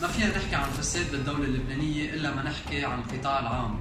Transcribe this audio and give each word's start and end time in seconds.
ما 0.00 0.08
فينا 0.08 0.28
نحكي 0.28 0.54
عن 0.54 0.70
فساد 0.70 1.10
بالدولة 1.12 1.44
اللبنانية 1.44 2.10
إلا 2.14 2.34
ما 2.34 2.42
نحكي 2.42 2.84
عن 2.84 2.98
القطاع 2.98 3.40
العام. 3.40 3.74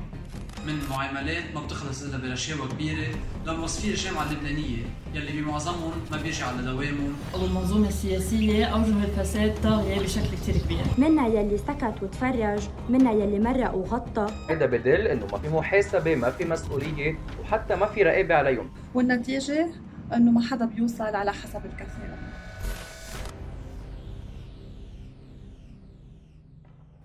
من 0.67 0.79
معاملات 0.89 1.43
ما 1.55 1.62
بتخلص 1.62 2.04
إلا 2.04 2.17
برشاوى 2.17 2.67
كبيره 2.70 3.16
لموظفي 3.46 3.89
الجامعة 3.89 4.31
اللبنانية 4.31 4.84
يلي 5.13 5.41
بمعظمهم 5.41 5.91
ما 6.12 6.18
بيرجع 6.18 6.47
على 6.47 6.62
دوامهم. 6.62 7.15
المنظومة 7.36 7.88
السياسية 7.88 8.65
أوجه 8.65 9.04
الفساد 9.04 9.55
طاغية 9.63 9.99
بشكل 9.99 10.28
كثير 10.28 10.57
كبير. 10.57 10.84
منا 10.97 11.28
يلي 11.28 11.57
سكت 11.57 12.04
وتفرج 12.04 12.70
منا 12.89 13.11
يلي 13.11 13.39
مرق 13.39 13.75
وغطى. 13.75 14.27
هذا 14.50 14.66
بدل 14.66 15.07
إنه 15.07 15.27
ما 15.32 15.38
في 15.38 15.50
محاسبة 15.50 16.16
ما 16.16 16.30
في 16.30 16.45
مسؤولية 16.45 17.18
وحتى 17.41 17.75
ما 17.75 17.86
في 17.86 18.04
رقابة 18.04 18.36
عليهم. 18.36 18.70
والنتيجة 18.93 19.68
إنه 20.16 20.32
ما 20.32 20.41
حدا 20.41 20.66
بيوصل 20.66 21.04
على 21.16 21.34
حسب 21.34 21.61
الكفاءة. 21.66 22.23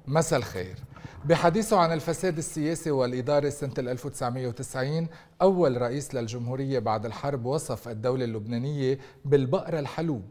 مساء 0.08 0.38
الخير. 0.38 0.76
بحديثه 1.24 1.78
عن 1.78 1.92
الفساد 1.92 2.38
السياسي 2.38 2.90
والإداري 2.90 3.50
سنة 3.50 3.72
1990 3.78 5.06
أول 5.42 5.82
رئيس 5.82 6.14
للجمهورية 6.14 6.78
بعد 6.78 7.06
الحرب 7.06 7.44
وصف 7.44 7.88
الدولة 7.88 8.24
اللبنانية 8.24 8.98
بالبقرة 9.24 9.78
الحلوب 9.78 10.22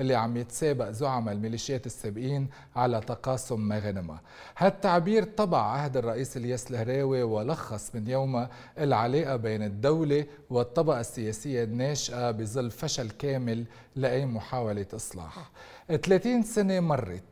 اللي 0.00 0.14
عم 0.14 0.36
يتسابق 0.36 0.90
زعماء 0.90 1.34
الميليشيات 1.34 1.86
السابقين 1.86 2.48
على 2.76 3.00
تقاسم 3.00 3.60
مغانمها 3.68 4.20
هالتعبير 4.56 5.24
طبع 5.24 5.62
عهد 5.62 5.96
الرئيس 5.96 6.36
الياس 6.36 6.70
الهراوي 6.70 7.22
ولخص 7.22 7.94
من 7.94 8.08
يومها 8.08 8.50
العلاقة 8.78 9.36
بين 9.36 9.62
الدولة 9.62 10.26
والطبقة 10.50 11.00
السياسية 11.00 11.64
الناشئة 11.64 12.30
بظل 12.30 12.70
فشل 12.70 13.10
كامل 13.10 13.64
لأي 13.96 14.26
محاولة 14.26 14.86
إصلاح. 14.94 15.50
30 15.88 16.42
سنة 16.42 16.80
مرت 16.80 17.22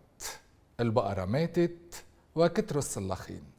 البقرة 0.80 1.24
ماتت 1.24 2.04
وكتر 2.34 2.78
الصلاخين. 2.78 3.53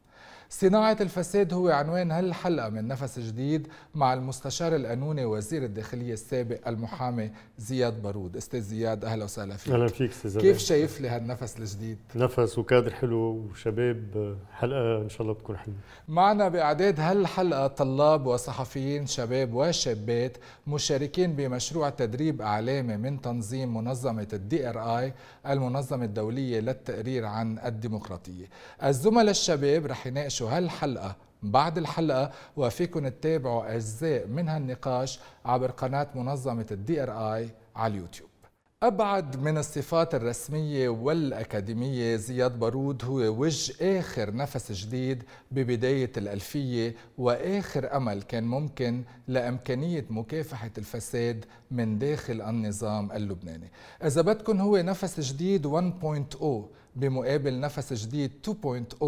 صناعة 0.59 0.97
الفساد 1.01 1.53
هو 1.53 1.69
عنوان 1.69 2.11
هالحلقة 2.11 2.69
من 2.69 2.87
نفس 2.87 3.19
جديد 3.19 3.67
مع 3.95 4.13
المستشار 4.13 4.75
القانوني 4.75 5.25
وزير 5.25 5.63
الداخلية 5.63 6.13
السابق 6.13 6.67
المحامي 6.67 7.31
زياد 7.57 8.01
بارود 8.01 8.37
أستاذ 8.37 8.61
زياد 8.61 9.05
أهلا 9.05 9.23
وسهلا 9.23 9.57
فيك. 9.57 9.73
أهلا 9.73 9.87
فيك 9.87 10.11
أستاذ 10.11 10.39
كيف 10.41 10.57
شايف 10.57 11.01
لي 11.01 11.07
هالنفس 11.09 11.59
الجديد؟ 11.59 11.97
نفس 12.15 12.57
وكادر 12.57 12.91
حلو 12.93 13.19
وشباب 13.19 14.37
حلقة 14.53 15.01
إن 15.01 15.09
شاء 15.09 15.21
الله 15.21 15.33
بتكون 15.33 15.57
حلوة. 15.57 15.75
معنا 16.07 16.47
بأعداد 16.47 16.99
هالحلقة 16.99 17.67
طلاب 17.67 18.25
وصحفيين 18.25 19.05
شباب 19.07 19.53
وشابات 19.53 20.37
مشاركين 20.67 21.35
بمشروع 21.35 21.89
تدريب 21.89 22.41
إعلامي 22.41 22.97
من 22.97 23.21
تنظيم 23.21 23.77
منظمة 23.77 24.27
ال 24.33 24.69
DRI 24.69 25.13
المنظمة 25.47 26.05
الدولية 26.05 26.59
للتقرير 26.59 27.25
عن 27.25 27.59
الديمقراطية. 27.65 28.45
الزملاء 28.83 29.29
الشباب 29.31 29.85
رح 29.85 30.07
يناقشوا 30.07 30.44
شو 30.45 30.49
هالحلقة 30.51 31.15
بعد 31.43 31.77
الحلقة 31.77 32.31
وفيكم 32.57 33.07
تتابعوا 33.07 33.75
أجزاء 33.75 34.27
من 34.27 34.49
هالنقاش 34.49 35.19
عبر 35.45 35.71
قناة 35.71 36.07
منظمة 36.15 36.65
ال 36.71 37.03
DRI 37.03 37.49
على 37.75 37.93
اليوتيوب. 37.93 38.29
أبعد 38.87 39.43
من 39.43 39.57
الصفات 39.57 40.15
الرسمية 40.15 40.89
والأكاديمية 40.89 42.15
زياد 42.15 42.59
بارود 42.59 43.03
هو 43.05 43.17
وجه 43.17 43.99
آخر 43.99 44.35
نفس 44.35 44.71
جديد 44.71 45.23
ببداية 45.51 46.11
الألفية 46.17 46.95
وآخر 47.17 47.97
أمل 47.97 48.21
كان 48.21 48.43
ممكن 48.43 49.03
لإمكانية 49.27 50.05
مكافحة 50.09 50.71
الفساد 50.77 51.45
من 51.71 51.99
داخل 51.99 52.41
النظام 52.41 53.11
اللبناني. 53.11 53.71
إذا 54.03 54.21
بدكم 54.21 54.61
هو 54.61 54.77
نفس 54.77 55.19
جديد 55.19 55.67
1.0 55.67 56.45
بمقابل 56.95 57.59
نفس 57.59 57.93
جديد 57.93 58.31
2.0 58.47 59.05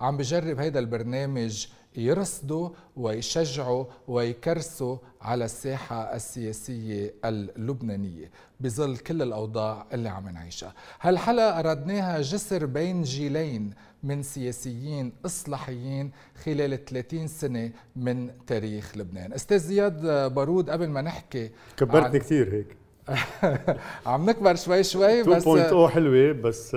عم 0.00 0.16
بجرب 0.16 0.58
هيدا 0.58 0.78
البرنامج 0.78 1.66
يرصدوا 1.96 2.68
ويشجعوا 2.96 3.84
ويكرسوا 4.08 4.96
على 5.22 5.44
الساحة 5.44 6.14
السياسية 6.16 7.14
اللبنانية 7.24 8.30
بظل 8.60 8.96
كل 8.96 9.22
الأوضاع 9.22 9.86
اللي 9.92 10.08
عم 10.08 10.28
نعيشها. 10.28 10.74
هالحلقة 11.00 11.58
أردناها 11.60 12.20
جسر 12.20 12.66
بين 12.66 13.02
جيلين 13.02 13.70
من 14.02 14.22
سياسيين 14.22 15.12
إصلاحيين 15.26 16.10
خلال 16.44 16.84
30 16.84 17.26
سنة 17.26 17.70
من 17.96 18.30
تاريخ 18.46 18.96
لبنان. 18.96 19.32
أستاذ 19.32 19.58
زياد 19.58 20.06
بارود 20.34 20.70
قبل 20.70 20.88
ما 20.88 21.02
نحكي 21.02 21.50
كبرتني 21.76 22.18
كثير 22.18 22.54
هيك. 22.54 22.76
عم 24.06 24.30
نكبر 24.30 24.54
شوي 24.54 24.84
شوي 24.84 25.22
بس 25.22 25.44
2.0 25.44 25.74
حلوة 25.74 26.32
بس 26.32 26.76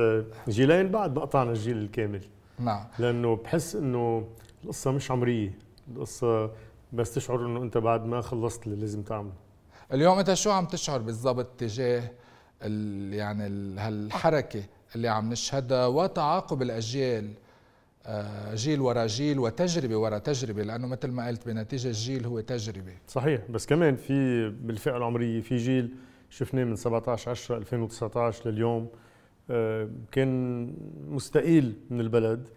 جيلين 0.50 0.90
بعد 0.90 1.16
ما 1.16 1.22
قطعنا 1.22 1.52
الجيل 1.52 1.78
الكامل. 1.78 2.22
نعم. 2.60 2.86
لأنه 3.00 3.36
بحس 3.36 3.76
إنه 3.76 4.28
القصة 4.64 4.92
مش 4.92 5.12
عمرية 5.12 5.58
القصة 5.96 6.52
بس 6.94 7.14
تشعر 7.14 7.46
إنه 7.46 7.64
أنت 7.64 7.78
بعد 7.78 8.06
ما 8.06 8.22
خلصت 8.22 8.68
اللي 8.68 8.82
لازم 8.82 9.04
تعمله. 9.04 9.34
اليوم 9.94 10.20
أنت 10.20 10.34
شو 10.34 10.52
عم 10.52 10.66
تشعر 10.66 11.02
بالضبط 11.02 11.48
تجاه 11.58 12.12
يعني 13.12 13.44
هالحركة 13.80 14.64
اللي 14.96 15.08
عم 15.08 15.30
نشهدها 15.30 15.88
وتعاقب 15.88 16.62
الأجيال 16.62 17.34
آه، 18.06 18.56
جيل 18.56 18.82
ورا 18.82 19.06
جيل 19.06 19.40
وتجربة 19.40 19.96
ورا 19.98 20.18
تجربة؟ 20.18 20.64
لأنه 20.64 20.88
مثل 20.88 21.12
ما 21.12 21.28
قلت 21.28 21.48
بنتيجة 21.48 21.88
الجيل 21.88 22.26
هو 22.26 22.40
تجربة. 22.40 22.94
صحيح 23.08 23.42
بس 23.50 23.66
كمان 23.66 23.96
في 23.96 24.50
بالفئه 24.50 24.98
العمريه 24.98 25.42
في 25.42 25.58
جيل 25.58 25.96
شفناه 26.30 26.64
من 26.64 26.76
17 26.76 27.32
10 27.32 27.58
2019 27.58 28.50
لليوم 28.50 28.88
آه، 29.50 29.90
كان 30.12 30.66
مستقيل 31.08 31.76
من 31.90 32.00
البلد. 32.02 32.48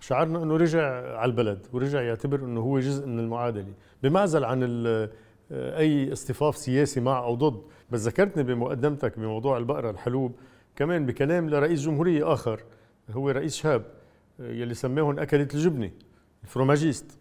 شعرنا 0.00 0.42
أنه 0.42 0.56
رجع 0.56 0.82
على 1.18 1.30
البلد 1.30 1.66
ورجع 1.72 2.02
يعتبر 2.02 2.44
أنه 2.44 2.60
هو 2.60 2.78
جزء 2.78 3.06
من 3.06 3.18
المعادلة. 3.18 3.72
بمعزل 4.02 4.44
عن 4.44 4.62
أي 5.52 6.12
اصطفاف 6.12 6.56
سياسي 6.56 7.00
مع 7.00 7.18
أو 7.18 7.34
ضد 7.34 7.62
بس 7.90 8.00
ذكرتني 8.00 8.42
بمقدمتك 8.42 9.18
بموضوع 9.18 9.58
البقرة 9.58 9.90
الحلوب 9.90 10.32
كمان 10.76 11.06
بكلام 11.06 11.50
لرئيس 11.50 11.80
جمهورية 11.80 12.32
آخر 12.32 12.62
هو 13.10 13.30
رئيس 13.30 13.56
شاب 13.56 13.82
يلي 14.38 14.74
سماهم 14.74 15.18
اكلت 15.18 15.54
الجبنة 15.54 15.90
الفروماجيست 16.42 17.18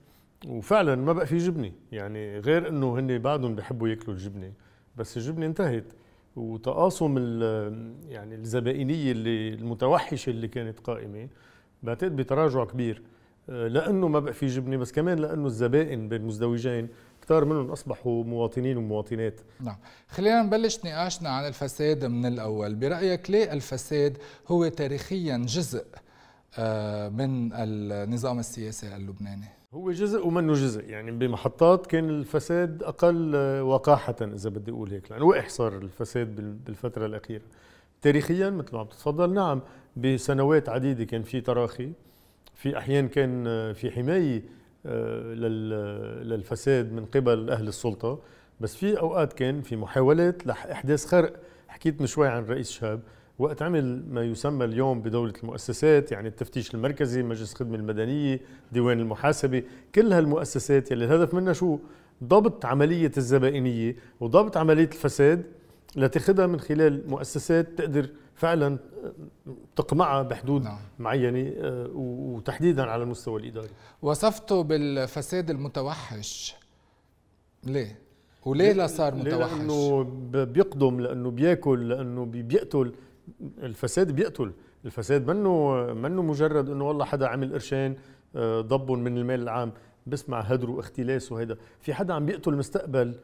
وفعلا 0.48 0.96
ما 0.96 1.14
بقى 1.14 1.26
في 1.26 1.38
جبنة 1.38 1.72
يعني 1.92 2.40
غير 2.40 2.68
أنه 2.68 3.00
هن 3.00 3.18
بعدهم 3.18 3.56
بحبوا 3.56 3.88
يأكلوا 3.88 4.16
الجبنة 4.16 4.52
بس 4.96 5.18
الجبنة 5.18 5.46
انتهت. 5.46 5.94
وتقاسم 6.36 7.18
يعني 8.10 8.36
الزبائنية 8.36 9.12
اللي 9.12 9.50
المتوحشة 9.54 10.30
اللي 10.30 10.48
كانت 10.48 10.80
قائمة 10.80 11.28
بعتقد 11.84 12.16
بتراجع 12.16 12.66
كبير. 12.66 13.02
آه، 13.50 13.68
لأنه 13.68 14.08
ما 14.08 14.20
بقى 14.20 14.34
في 14.34 14.48
جبنه 14.48 14.78
بس 14.78 14.92
كمان 14.92 15.20
لأنه 15.20 15.46
الزبائن 15.46 16.10
بين 16.10 16.22
المزدوجين 16.22 16.88
كثار 17.22 17.46
منهم 17.46 17.72
أصبحوا 17.72 18.24
مواطنين 18.24 18.78
ومواطنات. 18.78 19.42
نعم. 19.62 19.76
خلينا 20.08 20.42
نبلش 20.44 20.80
نقاشنا 20.86 21.30
عن 21.30 21.48
الفساد 21.48 22.06
من 22.06 22.26
الأول. 22.26 22.76
برأيك 22.76 23.32
ليه 23.32 23.54
الفساد 23.54 24.18
هو 24.48 24.68
تاريخيا 24.68 25.38
جزء 25.38 25.86
آه، 26.58 27.10
من 27.10 27.54
النظام 27.54 28.40
السياسي 28.40 28.96
اللبناني؟ 28.96 29.46
هو 29.74 29.92
جزء 29.92 30.28
ومنه 30.28 30.54
جزء. 30.54 30.84
يعني 30.84 31.12
بمحطات 31.12 31.88
كان 31.88 32.10
الفساد 32.10 32.84
أقل 32.84 33.36
وقاحة 33.62 34.16
إذا 34.22 34.50
بدي 34.50 34.72
أقول 34.72 34.92
هيك 34.92 35.12
لأنه 35.12 35.26
وقح 35.26 35.50
صار 35.50 35.78
الفساد 35.78 36.36
بالفترة 36.66 37.06
الأخيرة. 37.06 37.44
تاريخيا 38.02 38.50
مثل 38.50 38.70
ما 38.74 38.80
عم 38.80 38.86
تتفضل 38.86 39.34
نعم 39.34 39.62
بسنوات 39.98 40.70
عديدة 40.70 41.04
كان 41.04 41.24
في 41.24 41.42
تراخي 41.42 41.92
في 42.56 42.78
أحيان 42.78 43.08
كان 43.08 43.44
في 43.74 43.92
حماية 43.92 44.44
آه، 44.86 45.34
للفساد 46.24 46.92
من 46.94 47.06
قبل 47.06 47.50
أهل 47.50 47.68
السلطة. 47.68 48.20
بس 48.60 48.76
في 48.76 49.00
أوقات 49.00 49.34
كان 49.34 49.62
في 49.62 49.76
محاولات 49.76 50.48
لاحداث 50.48 51.06
خرق. 51.06 51.34
حكيت 51.68 52.02
من 52.02 52.08
شوي 52.08 52.28
عن 52.28 52.46
رئيس 52.46 52.72
شاب 52.72 53.00
وقت 53.40 53.62
عمل 53.62 54.04
ما 54.10 54.24
يسمى 54.24 54.66
اليوم 54.66 55.02
بدولة 55.02 55.34
المؤسسات 55.44 56.12
يعني 56.12 56.28
التفتيش 56.28 56.76
المركزي 56.76 57.24
مجلس 57.24 57.52
الخدمة 57.54 57.76
المدنية 57.76 58.40
ديوان 58.72 59.00
المحاسبة. 59.00 59.64
كل 59.96 60.14
هالمؤسسات 60.14 60.92
يلي 60.92 61.06
الهدف 61.06 61.34
منها 61.34 61.54
شو؟ 61.54 61.78
ضبط 62.24 62.66
عملية 62.66 63.12
الزبائنية 63.18 63.96
وضبط 64.20 64.58
عملية 64.58 64.84
الفساد 64.88 65.44
لتاخذها 65.96 66.48
من 66.48 66.60
خلال 66.60 67.10
مؤسسات 67.10 67.68
تقدر 67.78 68.10
فعلا 68.36 68.78
تقمعها 69.76 70.22
بحدود 70.22 70.64
نعم. 70.64 70.80
معينة 71.00 71.54
آه، 71.58 71.90
وتحديدا 71.94 72.84
على 72.84 73.04
المستوى 73.04 73.42
الإداري 73.42 73.70
وصفته 74.02 74.64
بالفساد 74.64 75.50
المتوحش 75.50 76.56
ليه؟ 77.64 78.00
وليه 78.46 78.74
لا 78.74 78.88
صار 78.88 79.16
متوحش؟ 79.16 79.54
لأنه 79.54 80.04
بيقدم 80.46 81.00
لأنه 81.00 81.32
بياكل 81.32 81.90
لأنه 81.90 82.26
بيقتل 82.26 82.94
الفساد 83.58 84.12
بيقتل 84.12 84.52
الفساد 84.86 85.28
منه 85.28 85.76
منه 85.94 86.22
مجرد 86.22 86.70
إنه 86.70 86.88
والله 86.88 87.06
حدا 87.06 87.28
عمل 87.28 87.54
قرشين 87.54 87.96
آه، 88.36 88.62
ضبهم 88.62 89.00
من 89.00 89.18
المال 89.18 89.42
العام 89.42 89.72
بسمع 90.08 90.40
هدر 90.40 90.70
واختلاس 90.70 91.32
وهيدا 91.32 91.58
في 91.80 91.94
حدا 91.94 92.14
عم 92.14 92.26
بيقتل 92.26 92.54
مستقبل 92.54 93.16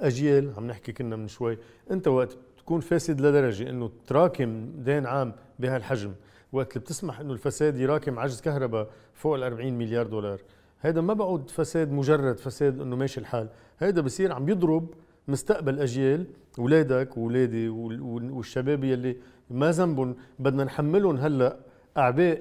أجيال 0.00 0.52
عم 0.56 0.66
نحكي 0.66 0.92
كنا 0.92 1.16
من 1.16 1.28
شوي. 1.28 1.58
أنت 1.90 2.08
وقت 2.08 2.36
تكون 2.58 2.80
فاسد 2.80 3.20
لدرجه 3.20 3.70
إنه 3.70 3.90
تراكم 4.06 4.72
دين 4.78 5.06
عام 5.06 5.32
بهالحجم 5.58 6.12
وقت 6.52 6.76
اللي 6.76 6.80
بتسمح 6.80 7.20
إنه 7.20 7.32
الفساد 7.32 7.76
يراكم 7.76 8.18
عجز 8.18 8.40
كهرباء 8.40 8.90
فوق 9.14 9.34
ال 9.34 9.42
40 9.42 9.72
مليار 9.72 10.06
دولار. 10.06 10.40
هذا 10.80 11.00
ما 11.00 11.14
بعد 11.14 11.50
فساد 11.50 11.92
مجرد 11.92 12.38
فساد 12.38 12.80
إنه 12.80 12.96
ماشي 12.96 13.20
الحال. 13.20 13.48
هذا 13.78 14.00
بصير 14.00 14.32
عم 14.32 14.48
يضرب 14.48 14.94
مستقبل 15.28 15.80
أجيال 15.80 16.26
اولادك 16.58 17.16
واولادي 17.16 17.68
والشباب 17.68 18.84
يلي 18.84 19.16
ما 19.50 19.70
ذنبهم 19.70 20.16
بدنا 20.38 20.64
نحملهم 20.64 21.16
هلأ 21.16 21.56
أعباء 21.96 22.40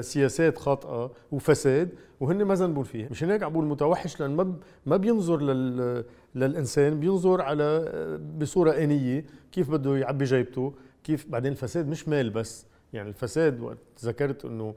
سياسات 0.00 0.58
خاطئة 0.58 1.12
وفساد 1.32 1.88
وهن 2.20 2.42
ما 2.42 2.54
ذنبهم 2.54 2.84
فيها. 2.84 3.08
مشان 3.10 3.30
هيك 3.30 3.42
عم 3.42 3.52
بقول 3.52 3.64
متوحش 3.64 4.20
لأن 4.20 4.36
ما 4.36 4.54
ما 4.86 4.96
بينظر 4.96 5.40
لل 5.40 6.04
للإنسان 6.34 7.00
بينظر 7.00 7.40
على 7.42 7.64
آه، 7.64 8.16
بصورة 8.38 8.70
آنية 8.72 9.24
كيف 9.52 9.70
بده 9.70 9.96
يعبي 9.96 10.24
جيبته 10.24 10.74
كيف 11.04 11.26
بعدين 11.28 11.52
الفساد 11.52 11.88
مش 11.88 12.08
مال 12.08 12.30
بس. 12.30 12.66
يعني 12.92 13.08
الفساد 13.08 13.60
وقت 13.60 13.78
ذكرت 14.04 14.44
إنه 14.44 14.74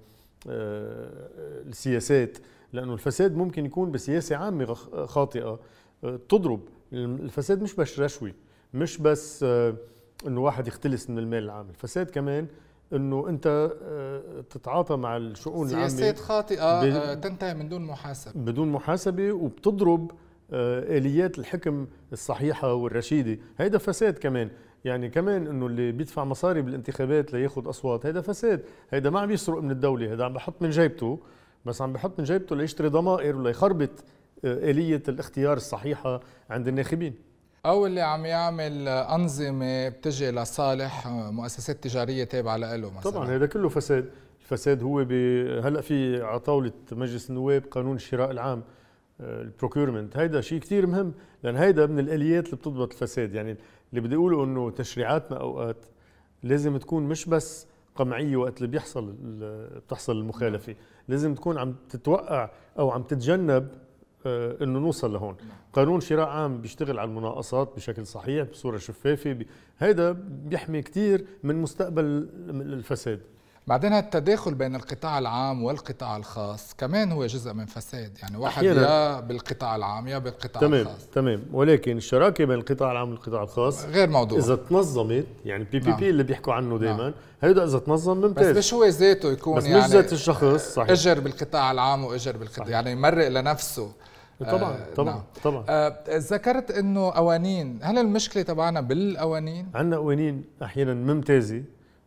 آه، 0.50 1.62
السياسات 1.68 2.38
لأنه 2.74 2.94
الفساد 2.94 3.36
ممكن 3.36 3.66
يكون 3.66 3.92
بسياسة 3.92 4.36
عامة 4.36 4.74
خاطئة 5.06 5.60
تضرب. 6.30 6.60
الفساد 6.94 7.62
مش 7.62 7.76
بس 7.76 8.00
رشوي 8.00 8.34
مش 8.74 8.98
بس 8.98 9.44
إنه 10.28 10.42
واحد 10.42 10.68
يختلس 10.68 11.10
من 11.10 11.20
المال 11.20 11.44
العام. 11.44 11.70
الفساد 11.70 12.10
كمان 12.10 12.48
إنه 12.94 13.30
أنت 13.30 13.72
آه، 13.84 14.42
تتعاطى 14.50 14.96
مع 14.96 15.18
الشؤون 15.18 15.70
العامة 15.70 15.88
سياسات 15.88 16.20
خاطئة 16.20 16.64
آه، 16.64 17.14
تنتهي 17.14 17.54
من 17.54 17.70
دون 17.70 17.82
محاسبة. 17.82 18.42
بدون 18.42 18.72
محاسبة 18.72 19.32
وبتضرب 19.32 20.12
آه، 20.54 20.98
آليات 20.98 21.40
الحكم 21.40 21.88
الصحيحة 22.14 22.74
والرشيدة. 22.74 23.38
هيدا 23.58 23.78
فساد 23.78 24.18
كمان. 24.18 24.50
يعني 24.86 25.10
كمان 25.10 25.48
إنه 25.48 25.68
اللي 25.68 25.92
بيدفع 25.92 26.24
مصاري 26.24 26.62
بالانتخابات 26.62 27.34
لياخذ 27.34 27.70
أصوات 27.70 28.06
هيدا 28.06 28.22
فساد. 28.22 28.64
هيدا 28.92 29.10
ما 29.10 29.20
عم 29.20 29.32
يسرق 29.32 29.62
من 29.62 29.72
الدولة 29.72 30.12
هيدا 30.12 30.26
عم 30.26 30.34
بحط 30.34 30.62
من 30.62 30.70
جيبته. 30.70 31.20
بس 31.66 31.82
عم 31.82 31.94
بحط 31.94 32.20
من 32.20 32.26
جيبته 32.26 32.56
ليشتري 32.56 32.88
ضمائر 32.88 33.36
وليخربط 33.36 33.90
آلية 34.44 35.04
الاختيار 35.08 35.58
الصحيحة 35.58 36.20
عند 36.50 36.68
الناخبين. 36.68 37.14
أو 37.66 37.86
اللي 37.86 38.02
عم 38.02 38.26
يعمل 38.26 38.88
أنظمة 38.88 39.90
بتجي 39.90 40.32
لصالح 40.32 41.08
مؤسسات 41.08 41.84
تجارية 41.84 42.24
تابعة 42.24 42.58
له 42.58 42.92
مثلا. 42.92 43.12
طبعا 43.12 43.28
هذا 43.28 43.46
كله 43.46 43.70
فساد. 43.70 44.10
الفساد 44.42 44.84
هو 44.84 45.00
هلأ 45.62 45.82
في 45.82 46.24
على 46.24 46.40
طاوله 46.40 46.72
مجلس 46.92 47.30
النواب 47.30 47.64
قانون 47.72 47.96
الشراء 47.96 48.32
العام 48.32 48.64
ال 49.20 49.27
procurement. 49.27 50.18
هيدا 50.18 50.42
شيء 50.42 50.60
كثير 50.60 50.88
مهم 50.88 51.14
لأن 51.44 51.56
هيدا 51.56 51.86
من 51.86 52.00
الآليات 52.00 52.46
اللي 52.46 52.58
بتضبط 52.58 52.92
الفساد. 52.92 53.36
يعني 53.36 53.58
اللي 53.90 54.02
بدي 54.02 54.16
أقوله 54.16 54.44
إنه 54.44 54.72
تشريعاتنا 54.72 55.38
أوقات 55.38 55.86
لازم 56.44 56.78
تكون 56.78 57.04
مش 57.04 57.26
بس 57.26 57.68
قمعية 57.96 58.36
وقت 58.38 58.58
اللي 58.58 58.68
بيحصل 58.68 59.16
بتحصل 59.20 60.18
المخالفة. 60.18 60.76
لازم 61.08 61.34
تكون 61.34 61.58
عم 61.58 61.76
تتوقع 61.90 62.50
أو 62.80 62.92
عم 62.92 63.04
تتجنب 63.04 63.68
آه، 63.72 63.85
إنه 64.28 64.80
نوصل 64.80 65.14
لهون. 65.14 65.36
قانون 65.74 66.02
شراء 66.02 66.28
عام 66.28 66.62
بيشتغل 66.62 67.00
على 67.00 67.10
المناقصات 67.10 67.74
بشكل 67.76 68.08
صحيح 68.08 68.48
بصورة 68.48 68.78
شفافة 68.78 69.34
بي... 69.34 69.48
هيدا 69.80 70.12
بيحمي 70.30 70.82
كثير 70.82 71.26
من 71.44 71.62
مستقبل 71.62 72.30
الفساد. 72.50 73.22
بعدين 73.68 73.94
التداخل 73.94 74.54
بين 74.54 74.76
القطاع 74.76 75.20
العام 75.20 75.64
والقطاع 75.64 76.18
الخاص 76.18 76.74
كمان 76.74 77.12
هو 77.12 77.26
جزء 77.26 77.54
من 77.54 77.66
فساد. 77.66 78.18
يعني 78.22 78.38
واحد 78.38 78.64
يا 78.64 79.20
بالقطاع 79.20 79.76
العام 79.76 80.08
يا 80.08 80.18
بالقطاع 80.18 80.62
تمام 80.62 80.82
الخاص. 80.82 81.08
تمام. 81.14 81.44
ولكن 81.54 81.98
الشراكة 81.98 82.46
بين 82.46 82.60
القطاع 82.60 82.92
العام 82.92 83.10
والقطاع 83.10 83.44
الخاص 83.44 83.86
غير 83.86 84.10
موضوع. 84.10 84.40
إذا 84.40 84.56
تنظمت 84.56 85.26
يعني 85.46 85.64
ال 85.64 85.80
PPP 85.80 86.10
اللي 86.10 86.24
بيحكوا 86.24 86.54
عنه 86.54 86.78
دائما 86.78 87.04
نعم. 87.04 87.14
هيدا 87.42 87.64
إذا 87.64 87.80
تنظم 87.80 88.18
ممتاز. 88.18 88.50
بس 88.52 88.58
مش 88.58 88.74
هو 88.74 88.86
ذاته 88.86 89.32
يكون 89.32 89.58
بس 89.58 89.66
يعني 89.66 89.84
مش 89.84 89.90
ذات 89.90 90.14
الشخص 90.14 90.74
صحيح. 90.74 90.90
إجر 90.90 91.20
بالقطاع 91.20 91.72
العام 91.72 92.04
وإجر 92.04 92.38
بالقطاع 92.38 92.70
يعني 92.70 92.92
يمرق 92.92 93.28
لنفسه. 93.28 93.92
طبعا 94.40 94.72
آه 94.74 94.94
طبعا 94.96 95.14
نعم. 95.14 95.24
طبعا. 95.44 95.66
آه 95.70 96.00
ذكرت 96.10 96.72
إنه 96.72 97.12
قوانين 97.12 97.80
هل 97.82 97.98
المشكلة 97.98 98.44
تبعنا 98.44 98.82
بالقوانين 98.82 99.68
عندنا 99.76 99.98
قوانين 99.98 100.44
أحيانا 100.64 100.94
ممتازة. 100.94 101.64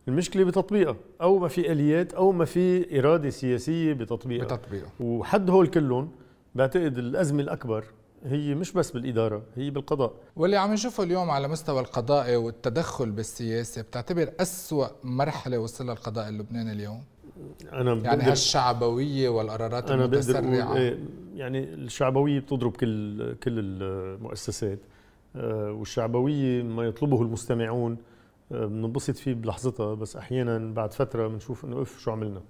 المشكلة 0.07 0.43
بتطبيقها 0.43 0.95
أو 1.21 1.39
ما 1.39 1.47
في 1.47 1.71
آليات 1.71 2.13
أو 2.13 2.31
ما 2.31 2.45
في 2.45 2.99
إرادة 2.99 3.29
سياسية 3.29 3.93
بتطبيقها. 3.93 4.45
بتطبيقها. 4.45 4.89
وحد 4.99 5.49
هول 5.49 5.67
كلهم 5.67 6.09
بعتقد 6.55 6.97
الأزمة 6.97 7.41
الأكبر 7.41 7.83
هي 8.25 8.55
مش 8.55 8.71
بس 8.71 8.91
بالإدارة 8.91 9.41
هي 9.55 9.69
بالقضاء. 9.69 10.13
واللي 10.35 10.57
عم 10.57 10.73
نشوفه 10.73 11.03
اليوم 11.03 11.29
على 11.29 11.47
مستوى 11.47 11.79
القضاء 11.79 12.35
والتدخل 12.35 13.11
بالسياسة 13.11 13.81
بتعتبر 13.81 14.31
أسوأ 14.39 14.87
مرحلة 15.03 15.57
وصلها 15.59 15.93
القضاء 15.93 16.29
اللبناني 16.29 16.71
اليوم. 16.71 17.03
أنا 17.73 17.93
يعني 17.93 18.23
هالشعبوية 18.23 19.29
والقرارات 19.29 19.91
أنا 19.91 20.05
المتسرعة. 20.05 20.75
إيه 20.75 20.99
يعني 21.35 21.63
الشعبوية 21.63 22.39
بتضرب 22.39 22.75
كل 22.75 23.33
كل 23.33 23.59
المؤسسات. 23.59 24.79
آه، 25.35 25.71
والشعبوية 25.71 26.63
ما 26.63 26.83
يطلبه 26.83 27.21
المستمعون. 27.21 27.97
آه، 28.51 28.65
بننبسط 28.65 29.15
فيه 29.17 29.33
بلحظتها 29.33 29.93
بس 29.93 30.15
أحيانا 30.15 30.73
بعد 30.73 30.93
فترة 30.93 31.27
بنشوف 31.27 31.65
إنه 31.65 31.81
اف 31.81 31.99
شو 31.99 32.11
عملنا؟ 32.11 32.41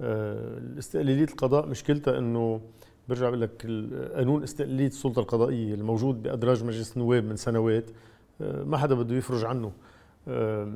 آه، 0.00 0.58
الاستقلاليه 0.58 1.24
القضاء 1.24 1.66
مشكلتها 1.66 2.18
إنه 2.18 2.60
برجع 3.08 3.28
بقول 3.28 3.40
لك 3.40 3.66
قانون 4.16 4.42
استقلالية 4.42 4.86
السلطة 4.86 5.20
القضائية 5.20 5.74
الموجود 5.74 6.22
بأدراج 6.22 6.64
مجلس 6.64 6.96
النواب 6.96 7.24
من 7.24 7.36
سنوات 7.36 7.90
ما 8.40 8.78
حدا 8.78 8.94
بده 8.94 9.16
يفرج 9.16 9.44
عنه. 9.44 9.72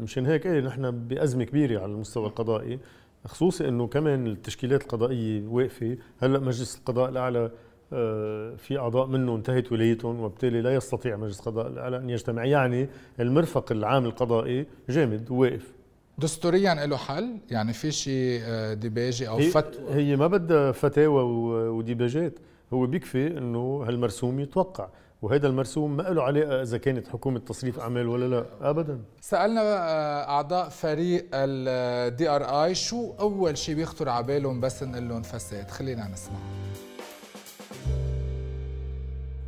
مشان 0.02 0.26
هيك 0.26 0.46
إيه 0.46 0.60
نحن 0.60 0.90
بأزمة 0.90 1.44
كبيرة 1.44 1.80
على 1.80 1.92
المستوى 1.92 2.26
القضائي. 2.26 2.78
خصوصي 3.26 3.68
إنه 3.68 3.86
كمان 3.86 4.26
التشكيلات 4.26 4.82
القضائية 4.82 5.46
واقفة. 5.46 5.96
هلأ 6.18 6.38
مجلس 6.38 6.78
القضاء 6.78 7.08
الأعلى 7.10 7.50
آه، 7.92 8.54
في 8.56 8.78
أعضاء 8.78 9.06
منه 9.06 9.36
انتهت 9.36 9.72
ولايتهم 9.72 10.20
وبالتالي 10.20 10.60
لا 10.60 10.74
يستطيع 10.74 11.16
مجلس 11.16 11.40
القضاء 11.40 11.66
الأعلى 11.66 11.96
أن 11.96 12.10
يجتمع. 12.10 12.44
يعني 12.44 12.88
المرفق 13.20 13.72
العام 13.72 14.04
القضائي 14.04 14.66
جامد 14.88 15.30
وواقف 15.30 15.72
دستوريا 16.18 16.86
له 16.86 16.96
حل؟ 16.96 17.36
يعني 17.50 17.72
في 17.72 17.90
شيء 17.90 18.40
آه، 18.44 18.74
ديباجي 18.74 19.28
أو 19.28 19.38
فتوى؟ 19.38 19.94
هي 19.94 20.16
ما 20.16 20.26
بدها 20.26 20.72
فتاوى 20.72 21.22
وديباجات. 21.68 22.38
هو 22.72 22.86
بيكفي 22.86 23.38
إنه 23.38 23.84
هالمرسوم 23.88 24.40
يتوقع. 24.40 24.88
وهذا 25.22 25.46
المرسوم 25.46 25.96
ما 25.96 26.02
له 26.02 26.22
علاقة 26.22 26.62
إذا 26.62 26.78
كانت 26.78 27.08
حكومة 27.08 27.38
تصريف 27.38 27.78
أعمال 27.80 28.08
ولا 28.08 28.28
لا. 28.28 28.70
ابدا. 28.70 29.00
سألنا 29.20 29.60
آه، 29.62 30.28
أعضاء 30.28 30.68
فريق 30.68 31.26
ال 31.34 32.28
DRI 32.28 32.74
شو 32.74 33.12
أول 33.20 33.58
شيء 33.58 33.74
بيخطر 33.74 34.08
على 34.08 34.26
بالهم 34.26 34.60
بس 34.60 34.82
نقول 34.82 35.08
لهم 35.08 35.22
فساد؟ 35.22 35.70
خلينا 35.70 36.08
نسمع. 36.08 36.36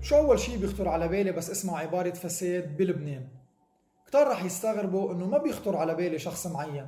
شو 0.02 0.16
أول 0.16 0.38
شيء 0.38 0.58
بيخطر 0.58 0.88
على 0.88 1.08
بالي 1.08 1.32
بس 1.32 1.50
اسمع 1.50 1.78
عبارة 1.78 2.10
فساد 2.10 2.76
بلبنان؟ 2.76 3.24
كتار 4.06 4.28
رح 4.28 4.44
يستغربوا 4.44 5.12
إنه 5.12 5.26
ما 5.26 5.38
بيخطر 5.38 5.76
على 5.76 5.94
بالي 5.94 6.18
شخص 6.18 6.46
معين. 6.46 6.86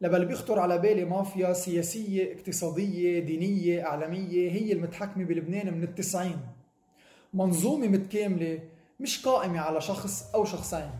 لبل 0.00 0.24
بيخطر 0.24 0.58
على 0.58 0.78
بالي 0.78 1.04
مافيا 1.04 1.52
سياسية 1.52 2.32
اقتصادية 2.34 3.20
دينية 3.20 3.86
إعلامية 3.86 4.50
هي 4.50 4.72
المتحكمة 4.72 5.24
بلبنان 5.24 5.74
من 5.74 5.82
التسعين. 5.82 6.36
منظومة 7.34 7.88
متكاملة 7.88 8.58
مش 9.00 9.26
قائمة 9.26 9.60
على 9.60 9.80
شخص 9.80 10.30
أو 10.34 10.44
شخصين 10.44 10.90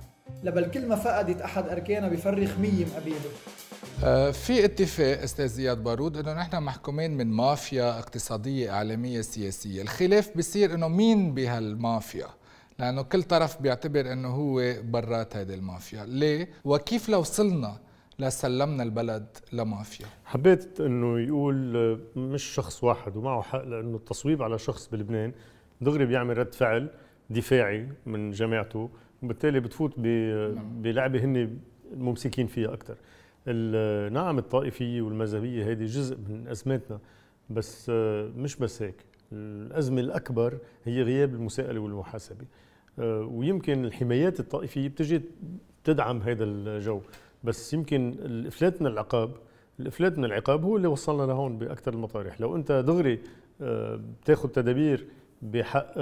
لبل 0.43 0.71
كل 0.71 0.87
ما 0.87 0.97
فقدت 0.97 1.41
أحد 1.41 1.69
أركانها 1.69 2.09
بفرخ 2.09 2.59
مية 2.59 2.87
مقابله 2.87 3.17
آه، 4.05 4.31
في 4.31 4.65
اتفاق 4.65 5.23
أستاذ 5.23 5.47
زياد 5.47 5.85
بارود 5.85 6.17
إنه 6.17 6.33
نحن 6.33 6.63
محكومين 6.63 7.17
من 7.17 7.31
مافيا 7.31 7.99
اقتصادية 7.99 8.71
إعلامية 8.71 9.21
سياسية، 9.21 9.83
الخلاف 9.83 10.37
بصير 10.37 10.75
إنه 10.75 10.89
مين 10.89 11.35
بهالمافيا؟ 11.35 12.27
لأنه 12.79 13.03
كل 13.03 13.23
طرف 13.23 13.63
بيعتبر 13.63 14.13
إنه 14.13 14.29
هو 14.29 14.75
برات 14.83 15.37
هذه 15.37 15.55
المافيا، 15.55 16.05
ليه؟ 16.05 16.49
وكيف 16.65 17.09
لو 17.09 17.21
وصلنا 17.21 17.79
لسلمنا 18.19 18.83
البلد 18.83 19.27
لمافيا؟ 19.53 20.07
حبيت 20.25 20.81
إنه 20.81 21.21
يقول 21.21 21.57
مش 22.17 22.43
شخص 22.43 22.85
واحد 22.85 23.17
ومعه 23.17 23.43
حق 23.43 23.65
لأنه 23.65 23.97
التصويب 23.97 24.43
على 24.43 24.59
شخص 24.59 24.89
بلبنان 24.93 25.33
دغري 25.85 26.07
بيعمل 26.07 26.39
رد 26.39 26.55
فعل 26.55 26.89
دفاعي 27.31 27.89
من 28.07 28.31
جماعته 28.31 28.91
وبالتالي 29.23 29.61
بتفوت 29.61 29.99
نعم. 29.99 30.83
بلعبة 30.83 31.25
هن 31.25 31.59
ممسكين 31.97 32.47
فيها 32.47 32.75
أكثر 32.75 32.97
نعم 34.13 34.39
الطائفية 34.39 35.03
والمذهبية 35.03 35.71
هذه 35.71 35.85
جزء 35.85 36.17
من 36.17 36.49
أزماتنا 36.49 36.99
بس 37.51 37.87
آه، 37.91 38.31
مش 38.37 38.57
بس 38.57 38.83
هيك. 38.83 38.95
الأزمة 39.33 40.01
الأكبر 40.01 40.59
هي 40.85 41.03
غياب 41.03 41.35
المساءلة 41.35 41.81
والمحاسبة. 41.81 42.45
آه، 42.99 43.21
ويمكن 43.21 43.85
الحمايات 43.85 44.41
الطائفية 44.41 44.89
بتجي 44.89 45.23
تدعم 45.85 46.23
هذا 46.23 46.45
الجو 46.45 47.01
بس 47.45 47.75
يمكن 47.75 48.15
الإفلات 48.19 48.83
من 48.83 48.87
العقاب 48.87 49.31
الإفلات 49.81 50.19
من 50.19 50.25
العقاب 50.25 50.65
هو 50.65 50.77
اللي 50.77 50.89
وصلنا 50.89 51.23
لهون 51.23 51.59
باكثر 51.59 51.95
المطارح. 51.95 52.41
لو 52.41 52.57
أنت 52.57 52.73
دغري 52.73 53.21
آه، 53.61 54.01
بتاخذ 54.23 54.49
تدابير 54.49 55.07
بحق 55.45 55.99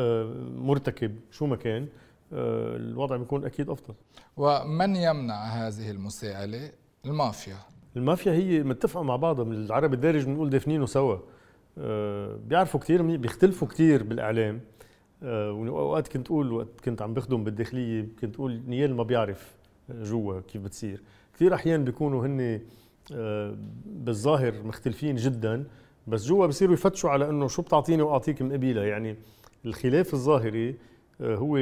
مرتكب 0.56 1.16
شو 1.30 1.46
ما 1.46 1.56
كان 1.56 1.88
الوضع 2.32 3.16
بيكون 3.16 3.44
أكيد 3.44 3.70
أفضل. 3.70 3.94
ومن 4.36 4.96
يمنع 4.96 5.44
هذه 5.44 5.90
المساءلة؟ 5.90 6.70
المافيا. 7.06 7.56
المافيا 7.96 8.32
هي 8.32 8.62
متفقة 8.62 9.02
مع 9.02 9.16
بعضها 9.16 9.44
من 9.44 9.52
العربي 9.52 9.96
الدارج 9.96 10.24
بنقول 10.24 10.50
دافنينه 10.50 10.86
سوا. 10.86 11.16
آه، 11.78 12.36
بيعرفوا 12.46 12.80
كثير 12.80 13.16
بيختلفوا 13.16 13.68
كثير 13.68 14.02
بالإعلام. 14.02 14.60
آه، 15.22 15.52
واوقات 15.52 16.08
كنت 16.08 16.26
أقول 16.26 16.52
وقت 16.52 16.80
كنت 16.84 17.02
عم 17.02 17.14
بخدم 17.14 17.44
بالداخلية 17.44 18.08
كنت 18.20 18.34
أقول 18.34 18.62
نيال 18.66 18.94
ما 18.94 19.02
بيعرف 19.02 19.54
جوا 19.90 20.40
كيف 20.40 20.62
بتصير. 20.62 21.02
كثير 21.34 21.54
أحيان 21.54 21.84
بيكونوا 21.84 22.26
هن 22.26 22.60
بالظاهر 23.86 24.62
مختلفين 24.62 25.16
جدا. 25.16 25.64
بس 26.06 26.26
جوا 26.26 26.46
بصيروا 26.46 26.74
يفتشوا 26.74 27.10
على 27.10 27.30
إنه 27.30 27.48
شو 27.48 27.62
بتعطيني 27.62 28.02
وأعطيك 28.02 28.42
مقابلها 28.42 28.84
يعني 28.84 29.16
الخلاف 29.64 30.14
الظاهري 30.14 30.76
هو 31.20 31.56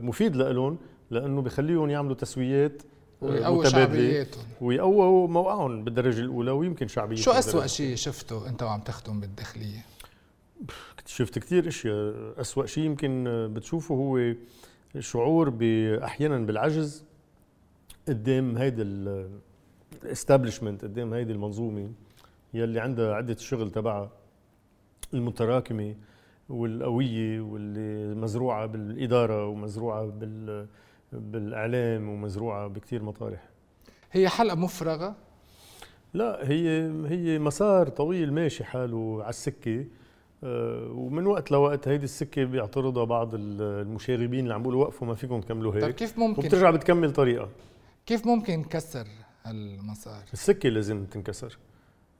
مفيد 0.00 0.36
لهم 0.36 0.78
لإنه 1.10 1.42
بخليهم 1.42 1.90
يعملوا 1.90 2.14
تسويات 2.14 2.82
ويقووا 3.20 3.64
شعبيتهم. 3.64 4.44
ويقووا 4.60 5.28
موقعهم 5.28 5.84
بالدرجة 5.84 6.20
الأولى 6.20 6.50
ويمكن 6.50 6.88
شعبيتهم 6.88 7.24
شو 7.24 7.30
اسوء 7.30 7.66
شيء 7.66 7.96
شفته 7.96 8.48
انت 8.48 8.62
وعم 8.62 8.80
تخدم 8.80 9.20
بالداخلية؟ 9.20 9.84
شفت 11.06 11.38
كثير 11.38 11.68
أشياء. 11.68 12.14
اسوء 12.40 12.66
شيء 12.66 12.84
يمكن 12.84 13.24
بتشوفه 13.54 13.94
هو 13.94 14.34
شعور 14.98 15.54
أحيانا 16.04 16.38
بالعجز 16.38 17.04
قدام 18.08 18.56
هيدا 18.56 18.82
الاستابلشمنت 20.02 20.84
قدام 20.84 21.14
هيدي 21.14 21.32
المنظومة. 21.32 21.90
يلي 22.54 22.80
عندها 22.80 23.14
عدة 23.14 23.32
الشغل 23.32 23.70
تبعها. 23.70 24.10
المتراكمة 25.14 25.94
والقوية 26.48 27.40
واللي 27.40 28.14
مزروعة 28.14 28.66
بالإدارة 28.66 29.46
ومزروعة 29.46 30.06
بال 30.06 30.66
بالإعلام 31.12 32.08
ومزروعة 32.08 32.68
بكثير 32.68 33.02
مطارح. 33.02 33.48
هي 34.12 34.28
حلقة 34.28 34.56
مفرغة؟ 34.56 35.14
لا 36.14 36.50
هي 36.50 36.90
هي 37.06 37.38
مسار 37.38 37.88
طويل 37.88 38.32
ماشي 38.32 38.64
حاله 38.64 39.18
على 39.20 39.30
السكة. 39.30 39.84
آه، 40.44 40.90
ومن 40.90 41.26
وقت 41.26 41.50
لوقت 41.50 41.88
هيدي 41.88 42.04
السكة 42.04 42.44
بيعترضها 42.44 43.04
بعض 43.04 43.30
المشاغبين 43.34 44.40
اللي 44.40 44.54
عم 44.54 44.62
بيقولوا 44.62 44.84
وقفوا 44.84 45.06
ما 45.06 45.14
فيكم 45.14 45.40
تكملوا 45.40 45.74
هيك. 45.74 45.82
طيب 45.82 45.94
كيف 45.94 46.18
ممكن؟ 46.18 46.44
وبترجع 46.44 46.70
بتكمل 46.70 47.12
طريقها 47.12 47.48
كيف 48.06 48.26
ممكن 48.26 48.58
نكسر 48.58 49.06
هالمسار؟ 49.44 50.22
السكة 50.32 50.68
لازم 50.68 51.04
تنكسر. 51.04 51.58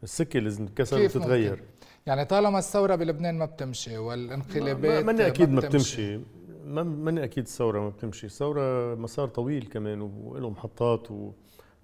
السكة 0.03 0.41
لازم 0.41 0.67
تنكسر 0.67 1.01
وتتغير 1.01 1.51
ممكن؟ 1.51 1.63
يعني 2.07 2.25
طالما 2.25 2.59
الثورة 2.59 2.95
بلبنان 2.95 3.39
ما 3.39 3.45
بتمشي 3.45 3.99
والانقلابات 3.99 5.05
ماني 5.05 5.27
أكيد 5.27 5.51
ما 5.51 5.61
بتمشي, 5.61 6.21
ما 6.67 6.83
ماني 6.83 7.25
أكيد 7.25 7.45
الثورة 7.45 7.81
ما 7.81 7.89
بتمشي. 7.89 8.27
الثورة 8.27 8.95
مسار 8.95 9.29
طويل 9.29 9.67
كمان 9.67 10.01
وله 10.01 10.51
محطات 10.51 11.11
و 11.11 11.31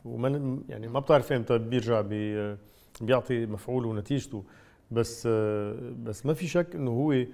ومن 0.05 0.63
يعني 0.69 0.89
ما 0.89 1.01
بتعرف 1.01 1.33
إمتى 1.33 1.59
بيرجع 1.59 2.01
بي 2.01 2.57
بيعطي 3.01 3.47
مفعوله 3.47 3.89
ونتيجته. 3.89 4.45
بس 4.91 5.27
بس 6.03 6.27
ما 6.27 6.35
في 6.35 6.47
شك 6.47 6.75
إنه 6.75 6.91
هو 6.91 7.25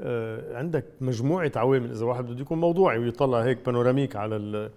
آه، 0.00 0.58
عندك 0.58 0.84
مجموعة 1.00 1.52
عوامل 1.56 1.90
إذا 1.90 2.04
واحد 2.06 2.26
بده 2.26 2.40
يكون 2.40 2.58
موضوعي 2.60 2.98
ويطلع 2.98 3.42
هيك 3.44 3.66
بانوراميك 3.66 4.16
على 4.16 4.70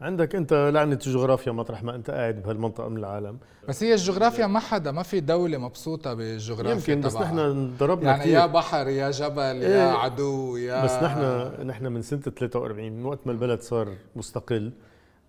عندك 0.00 0.34
انت 0.34 0.70
لعنة 0.74 0.98
الجغرافيا 1.06 1.52
مطرح 1.52 1.82
ما 1.82 1.94
انت 1.94 2.10
قاعد 2.10 2.42
بهالمنطقة 2.42 2.88
من 2.88 2.96
العالم. 2.96 3.38
بس 3.68 3.82
هي 3.82 3.92
الجغرافيا 3.92 4.46
ما 4.46 4.60
حدا 4.60 4.90
ما 4.92 5.02
في 5.02 5.20
دولة 5.20 5.58
مبسوطة 5.58 6.14
بالجغرافيا 6.14 6.94
يمكن 6.94 7.00
بس 7.00 7.16
نحن 7.16 7.70
ضربنا 7.78 8.10
يعني 8.10 8.22
كتير. 8.22 8.34
يا 8.34 8.46
بحر 8.46 8.88
يا 8.88 9.10
جبل 9.10 9.40
إيه 9.40 9.68
يا 9.68 9.92
عدو 9.92 10.56
يا 10.56 10.84
بس 10.84 10.92
نحن 10.92 11.20
نحن 11.66 11.86
من 11.86 12.02
سنة 12.02 12.20
43 12.20 12.92
من 12.92 13.04
وقت 13.04 13.18
ما 13.26 13.32
البلد 13.32 13.60
صار 13.60 13.88
مستقل 14.16 14.72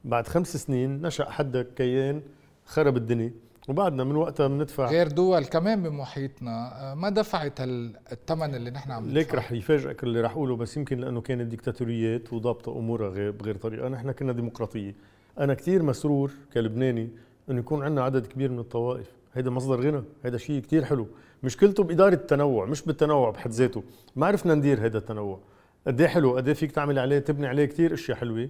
بعد 0.04 0.28
خمس 0.28 0.58
سنين 0.58 1.02
نشأ 1.02 1.30
حدك 1.30 1.68
كيان 1.76 2.22
خرب 2.66 2.98
الدنيا. 2.98 3.32
وبعدنا 3.68 4.04
من 4.04 4.16
وقتها 4.16 4.48
بندفع. 4.48 4.90
غير 4.90 5.08
دول 5.08 5.46
كمان 5.46 5.84
بمحيطنا 5.84 6.92
آه، 6.92 6.96
ما 6.96 7.10
دفعت 7.10 7.54
الثمن 7.60 8.56
اللي 8.56 8.72
نحن 8.72 8.92
عم 8.92 9.10
ليك 9.10 9.36
رح 9.36 9.52
يفاجئك 9.52 10.04
اللي 10.04 10.22
رح 10.22 10.32
أقوله 10.32 10.56
بس 10.56 10.78
يمكن 10.78 10.98
لأنه 11.00 11.22
كانت 11.22 11.42
ديكتاتوريات 11.42 12.34
وضابطة 12.34 12.72
أمورها 12.80 13.10
غير 13.10 13.32
بغير 13.32 13.56
طريقة. 13.56 13.90
نحن 13.90 14.12
كنا 14.12 14.34
ديمقراطية. 14.34 14.96
أنا 15.40 15.54
كثير 15.54 15.84
مسرور 15.84 16.32
كلبناني 16.54 17.10
إنه 17.50 17.60
يكون 17.60 17.84
عندنا 17.84 18.04
عدد 18.04 18.28
كبير 18.28 18.52
من 18.52 18.60
الطوائف. 18.60 19.12
هيدا 19.34 19.50
مصدر 19.50 19.82
غنى 19.82 20.04
هيدا 20.24 20.38
شيء 20.38 20.62
كثير 20.62 20.86
حلو. 20.86 21.08
مشكلته 21.44 21.84
بإدارة 21.84 22.14
التنوع 22.14 22.66
مش 22.66 22.82
بالتنوع 22.82 23.30
بحد 23.30 23.52
ذاته. 23.52 23.84
ما 24.16 24.28
عرفنا 24.28 24.56
ندير 24.56 24.82
هيدا 24.82 24.98
التنوع. 24.98 25.40
قد 25.88 26.02
إيه 26.02 26.08
حلو 26.08 26.36
قد 26.36 26.48
إيه 26.48 26.56
فيك 26.56 26.72
تعمل 26.72 27.00
عليه 27.00 27.20
تبني 27.20 27.48
عليه 27.48 27.66
كثير 27.66 27.94
أشياء 27.94 28.18
حلوة. 28.18 28.50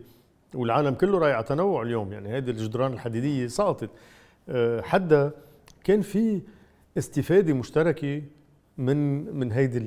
والعالم 0.53 0.93
كله 0.93 1.17
رايح 1.17 1.35
على 1.35 1.45
تنوع 1.45 1.81
اليوم. 1.81 2.13
يعني 2.13 2.29
هيدي 2.29 2.51
الجدران 2.51 2.93
الحديدية 2.93 3.47
سقطت. 3.47 3.89
آه، 4.49 4.81
حدا 4.81 5.31
كان 5.83 6.01
في 6.01 6.41
استفادة 6.97 7.53
مشتركة 7.53 8.21
من 8.77 9.25
من 9.35 9.51
هيدي 9.51 9.79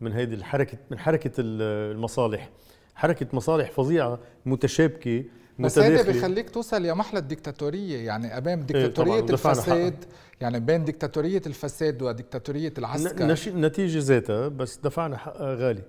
من 0.00 0.12
هيدي 0.12 0.34
الحركه 0.34 0.78
من 0.90 0.98
حركة 0.98 1.30
المصالح. 1.38 2.50
حركة 2.94 3.26
مصالح 3.32 3.70
فظيعة 3.70 4.18
متشابكة 4.46 5.24
بس 5.58 5.78
هذا 5.78 6.12
بيخليك 6.12 6.50
توصل 6.50 6.84
يا 6.84 6.94
محلى 6.94 7.18
الدكتاتوريه 7.20 8.06
يعني 8.06 8.38
امام 8.38 8.60
دكتاتوريه 8.60 9.14
إيه 9.14 9.20
الفساد 9.30 10.04
يعني 10.40 10.60
بين 10.60 10.84
دكتاتوريه 10.84 11.42
الفساد 11.46 12.02
ودكتاتوريه 12.02 12.72
العسكر. 12.78 13.50
نتيجة 13.54 13.98
ذاتها 13.98 14.48
بس 14.48 14.76
دفعنا 14.76 15.16
حقها 15.16 15.54
غالي. 15.54 15.82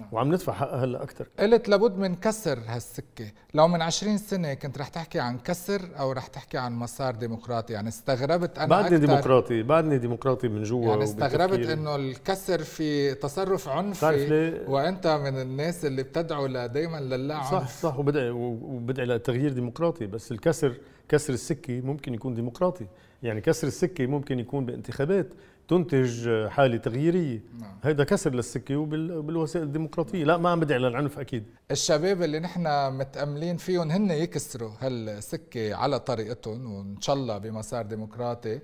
نعم. 0.00 0.08
وعم 0.12 0.32
ندفع 0.32 0.52
حقها 0.52 0.84
هلا 0.84 1.02
أكثر 1.02 1.28
قلت 1.38 1.68
لابد 1.68 1.98
من 1.98 2.14
كسر 2.14 2.58
هالسكة. 2.66 3.32
لو 3.54 3.68
من 3.68 3.82
20 3.82 4.18
سنة 4.18 4.54
كنت 4.54 4.78
رح 4.78 4.88
تحكي 4.88 5.20
عن 5.20 5.38
كسر 5.38 5.88
أو 5.98 6.12
رح 6.12 6.26
تحكي 6.26 6.58
عن 6.58 6.72
مسار 6.72 7.14
ديمقراطي. 7.14 7.72
يعني 7.72 7.88
استغربت 7.88 8.58
أنا 8.58 8.66
بعدني 8.66 8.98
ديمقراطي 8.98 9.62
بعدني 9.62 9.98
ديمقراطي 9.98 10.48
من 10.48 10.62
جوا 10.62 10.86
يعني 10.88 11.04
استغربت 11.04 11.68
إنه 11.68 11.96
الكسر 11.96 12.58
في 12.58 13.14
تصرف 13.14 13.68
عنفي 13.68 14.64
وأنت 14.68 15.06
من 15.06 15.40
الناس 15.40 15.84
اللي 15.84 16.02
بتدعو 16.02 16.46
دائما 16.46 17.00
للا 17.00 17.36
عنف 17.36 17.50
صح 17.50 17.68
صح 17.68 17.98
وبدعي 17.98 18.30
وبدعي 18.30 19.06
لتغيير 19.06 19.52
ديمقراطي. 19.52 20.06
بس 20.06 20.32
الكسر 20.32 20.74
كسر 21.08 21.32
السكه 21.32 21.80
ممكن 21.80 22.14
يكون 22.14 22.34
ديمقراطي. 22.34 22.86
يعني 23.22 23.40
كسر 23.40 23.68
السكه 23.68 24.06
ممكن 24.06 24.38
يكون 24.38 24.66
بانتخابات. 24.66 25.26
تنتج 25.68 26.46
حالة 26.48 26.76
تغييرية. 26.76 27.42
نعم. 27.60 27.78
هيدا 27.82 28.04
كسر 28.04 28.34
للسكة 28.34 28.76
وبالوسائل 28.76 29.64
الديمقراطية. 29.64 30.24
لا 30.24 30.36
ما 30.36 30.50
عم 30.50 30.60
بدعي 30.60 30.78
للعنف 30.78 31.18
أكيد 31.18 31.44
الشباب 31.70 32.22
اللي 32.22 32.40
نحن 32.40 32.92
متأملين 32.92 33.56
فيهم 33.56 33.90
هن 33.90 34.10
يكسروا 34.10 34.70
هالسكة 34.80 35.74
على 35.74 36.00
طريقتهم 36.00 36.74
وإن 36.74 37.00
شاء 37.00 37.16
الله 37.16 37.38
بمسار 37.38 37.86
ديمقراطي. 37.86 38.60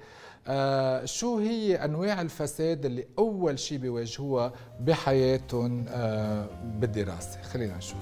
آه 0.47 1.05
شو 1.05 1.39
هي 1.39 1.85
أنواع 1.85 2.21
الفساد 2.21 2.85
اللي 2.85 3.07
أول 3.19 3.59
شيء 3.59 3.79
بيواجهوها 3.79 4.53
بحياتهم؟ 4.81 5.85
آه 5.89 6.47
بالدراسة. 6.65 7.43
خلينا 7.43 7.77
نشوف. 7.77 7.99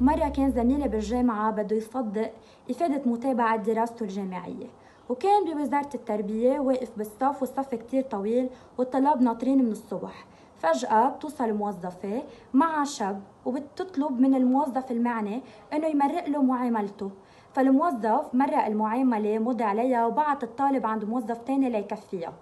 مرة 0.00 0.28
كان 0.28 0.52
زميلي 0.52 0.88
بالجامعة 0.88 1.50
بده 1.50 1.76
يصدق 1.76 2.32
إفادة 2.70 3.02
متابعة 3.06 3.56
دراسته 3.56 4.02
الجامعية. 4.02 4.66
وكان 5.08 5.54
بوزارة 5.54 5.90
التربية 5.94 6.58
واقف 6.58 6.90
بالصف 6.96 7.40
والصف 7.40 7.74
كتير 7.74 8.02
طويل 8.02 8.50
والطلاب 8.78 9.22
ناطرين 9.22 9.58
من 9.64 9.72
الصبح. 9.72 10.26
فجأة 10.58 11.08
بتوصل 11.08 11.52
موظفة 11.52 12.22
مع 12.54 12.84
شاب 12.84 13.20
وبتطلب 13.46 14.20
من 14.20 14.34
الموظف 14.34 14.90
المعني 14.90 15.42
إنه 15.72 15.86
يمرق 15.86 16.28
له 16.28 16.42
معاملته. 16.42 17.10
فالموظف 17.52 18.34
مرق 18.34 18.64
المعاملة 18.64 19.38
مضى 19.38 19.64
عليها 19.64 20.06
وبعت 20.06 20.44
الطالب 20.44 20.86
عند 20.86 21.04
موظف 21.04 21.38
تاني 21.38 21.70
ليكفيها. 21.70 22.32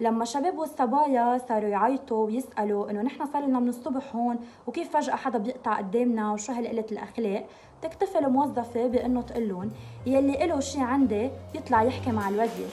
لما 0.00 0.24
شباب 0.24 0.58
والصبايا 0.58 1.40
صاروا 1.48 1.68
يعيطوا 1.68 2.26
ويسألوا 2.26 2.90
إنه 2.90 3.02
نحن 3.02 3.26
صار 3.32 3.46
لنا 3.46 3.60
من 3.60 3.68
الصبح 3.68 4.16
هون 4.16 4.38
وكيف 4.66 4.96
فجأة 4.96 5.16
حدا 5.16 5.38
بيقطع 5.38 5.78
قدامنا 5.78 6.32
وشو 6.32 6.52
هالقلة 6.52 6.86
الأخلاق 6.92 7.46
تكتفي 7.82 8.18
الموظفة 8.18 8.86
بإنه 8.86 9.22
تقول 9.22 9.48
لهم 9.48 9.70
يلي 10.06 10.46
له 10.46 10.60
شيء 10.60 10.80
عندي 10.82 11.30
يطلع 11.54 11.82
يحكي 11.82 12.12
مع 12.12 12.28
الوزير 12.28 12.68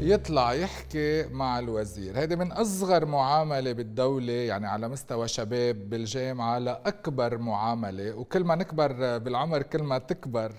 يطلع 0.00 0.52
يحكي 0.52 1.26
مع 1.32 1.58
الوزير. 1.58 2.22
هذه 2.22 2.34
من 2.34 2.52
أصغر 2.52 3.04
معاملة 3.04 3.72
بالدولة 3.72 4.32
يعني 4.32 4.66
على 4.66 4.88
مستوى 4.88 5.28
شباب 5.28 5.90
بالجامعة 5.90 6.58
لأكبر 6.58 7.38
معاملة. 7.38 8.14
وكل 8.14 8.44
ما 8.44 8.54
نكبر 8.54 9.18
بالعمر 9.18 9.62
كل 9.62 9.82
ما 9.82 9.98
تكبر 9.98 10.52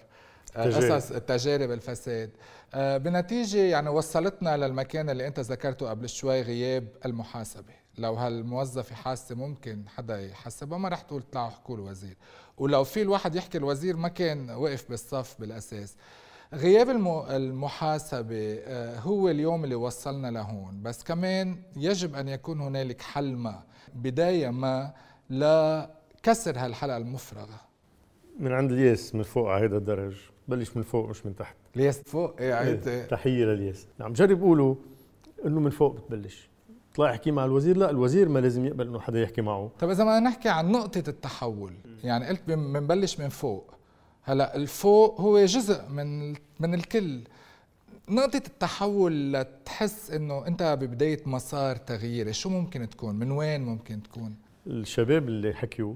قصص 0.56 1.12
التجارب 1.12 1.72
الفساد. 1.72 2.30
آه، 2.76 2.98
بنتيجة 2.98 3.58
يعني 3.58 3.90
وصلتنا 3.90 4.58
للمكان 4.58 5.10
اللي 5.10 5.28
أنت 5.28 5.40
ذكرته 5.40 5.90
قبل 5.90 6.10
شوي 6.10 6.42
غياب 6.42 6.88
المحاسبة. 7.06 7.74
لو 7.98 8.14
هالموظفة 8.14 8.96
حاسة 8.96 9.36
ممكن 9.36 9.84
حدا 9.88 10.22
يحاسبها 10.22 10.78
ما 10.78 10.90
رح 10.90 11.02
تقول 11.02 11.22
طلعوا 11.22 11.48
احكوا 11.48 11.76
الوزير. 11.76 12.18
ولو 12.58 12.84
في 12.84 13.02
الواحد 13.02 13.36
يحكي 13.36 13.58
الوزير 13.58 13.98
ما 13.98 14.08
كان 14.08 14.50
وقف 14.50 14.90
بالصف 14.90 15.36
بالأساس. 15.40 15.96
غياب 16.54 16.90
المحاسبة 17.30 18.60
آه، 18.60 19.00
هو 19.00 19.30
اليوم 19.30 19.64
اللي 19.64 19.76
وصلنا 19.76 20.32
لهون. 20.32 20.82
بس 20.84 21.04
كمان 21.04 21.64
يجب 21.76 22.16
أن 22.16 22.28
يكون 22.28 22.62
هنالك 22.62 23.02
حل 23.02 23.36
ما. 23.36 23.64
بداية 23.96 24.50
ما 24.50 24.94
لكسر 25.30 26.58
هالحلقة 26.58 26.98
المفرغة. 26.98 27.62
من 28.40 28.52
عند 28.52 28.72
الياس 28.72 29.16
من 29.16 29.24
فوق 29.24 29.50
على 29.50 29.66
هذا 29.66 29.78
الدرج. 29.78 30.16
بلش 30.48 30.78
من 30.78 30.84
فوق 30.84 31.10
مش 31.10 31.26
من 31.26 31.36
تحت. 31.36 31.56
الياس 31.76 32.02
فوق 32.06 32.36
إيه 32.40 32.54
عيد 32.54 32.88
إيه. 32.88 33.06
تحية 33.06 33.46
للياس 33.46 33.88
عم 34.00 34.14
جرب 34.14 34.42
قولوا 34.42 34.76
إنه 35.46 35.60
من 35.60 35.70
فوق 35.70 35.96
بتبلش 35.96 36.50
طلع 36.96 37.10
يحكي 37.10 37.32
مع 37.32 37.46
الوزير 37.46 37.78
لا 37.78 37.90
الوزير 37.90 38.30
ما 38.30 38.40
لازم 38.40 38.66
يقبل 38.66 38.88
إنه 38.88 39.00
حدا 39.00 39.22
يحكي 39.22 39.42
معه 39.42 39.72
طب 39.80 39.90
إذا 39.90 40.04
ما 40.04 40.20
نحكي 40.20 40.50
عن 40.50 40.72
نقطة 40.72 41.04
التحول 41.08 41.74
يعني 42.04 42.28
قلت 42.28 42.42
بنبلش 42.48 43.20
من 43.20 43.30
فوق 43.30 43.74
هلأ 44.24 44.56
الفوق 44.56 45.22
هو 45.22 45.46
جزء 45.46 45.90
من 45.90 46.30
من 46.60 46.74
الكل 46.74 47.22
نقطة 48.10 48.42
التحول 48.48 49.34
لتحس 49.34 50.12
إنه 50.12 50.48
أنت 50.48 50.78
ببداية 50.82 51.22
مسار 51.26 51.76
تغييري 51.76 52.34
شو 52.34 52.50
ممكن 52.50 52.90
تكون؟ 52.90 53.16
من 53.16 53.32
وين 53.32 53.62
ممكن 53.62 54.04
تكون؟ 54.04 54.36
الشباب 54.68 55.28
اللي 55.28 55.54
حكيوا 55.54 55.94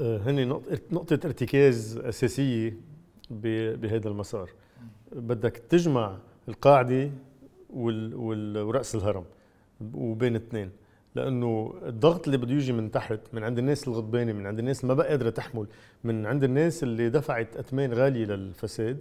آه، 0.00 0.18
هن 0.18 0.48
نقطة 0.92 1.26
ارتكاز 1.26 1.98
أساسية 1.98 2.76
بهذا 3.30 4.08
المسار. 4.08 4.50
بدك 5.12 5.56
تجمع 5.56 6.16
القاعدة 6.48 7.10
ورأس 7.70 8.94
الهرم 8.94 9.24
وبين 9.94 10.36
اثنين 10.36 10.70
لأنه 11.14 11.74
الضغط 11.86 12.24
اللي 12.26 12.36
بده 12.38 12.54
يجي 12.54 12.72
من 12.72 12.90
تحت 12.90 13.20
من 13.32 13.44
عند 13.44 13.58
الناس 13.58 13.88
الغضبانة 13.88 14.32
من 14.32 14.46
عند 14.46 14.58
الناس 14.58 14.84
ما 14.84 14.94
بقى 14.94 15.08
قادرة 15.08 15.30
تحمل 15.30 15.66
من 16.04 16.26
عند 16.26 16.44
الناس 16.44 16.82
اللي 16.82 17.10
دفعت 17.10 17.56
أثمان 17.56 17.92
غالية 17.92 18.24
للفساد 18.26 18.98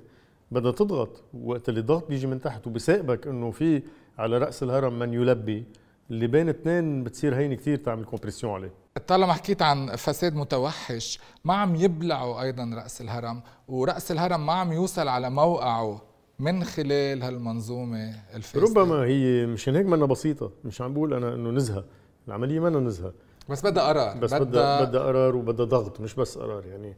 بدها 0.51 0.71
تضغط 0.71 1.23
وقت 1.43 1.69
اللي 1.69 1.79
الضغط 1.79 2.07
بيجي 2.09 2.27
من 2.27 2.41
تحت 2.41 2.67
وبسائبك 2.67 3.27
إنه 3.27 3.51
في 3.51 3.81
على 4.17 4.37
رأس 4.37 4.63
الهرم 4.63 4.99
من 4.99 5.13
يلبي 5.13 5.63
اللي 6.11 6.27
بين 6.27 6.49
اثنين 6.49 7.03
بتصير 7.03 7.35
هين 7.35 7.53
كثير 7.53 7.77
تعمل 7.77 8.05
كومبريسيون 8.05 8.53
عليه. 8.53 8.71
طالما 8.99 9.33
حكيت 9.33 9.61
عن 9.61 9.95
فساد 9.95 10.35
متوحش 10.35 11.19
ما 11.45 11.53
عم 11.53 11.75
يبلعوا 11.75 12.41
أيضا 12.41 12.71
رأس 12.75 13.01
الهرم 13.01 13.41
ورأس 13.67 14.11
الهرم 14.11 14.45
ما 14.45 14.53
عم 14.53 14.71
يوصل 14.71 15.07
على 15.07 15.29
موقعه 15.29 16.01
من 16.39 16.63
خلال 16.63 17.23
هالمنظومة 17.23 18.13
الفاسدة. 18.35 18.81
ربما 18.81 19.03
هي 19.03 19.45
مشان 19.45 19.75
هيك 19.75 19.85
منا 19.85 20.05
بسيطة 20.05 20.51
مش 20.65 20.81
عم 20.81 20.93
بقول 20.93 21.13
أنا 21.13 21.35
إنه 21.35 21.49
نزهة 21.49 21.83
العملية 22.27 22.59
منا 22.59 22.79
نزهة. 22.79 23.13
بس 23.49 23.65
بدها 23.65 23.83
قرار 23.83 24.17
بس 24.17 24.33
بدها 24.33 24.85
بدها 24.85 25.01
قرار 25.01 25.35
وبدها 25.35 25.65
ضغط 25.65 26.01
مش 26.01 26.15
بس 26.15 26.37
قرار 26.37 26.65
يعني 26.65 26.95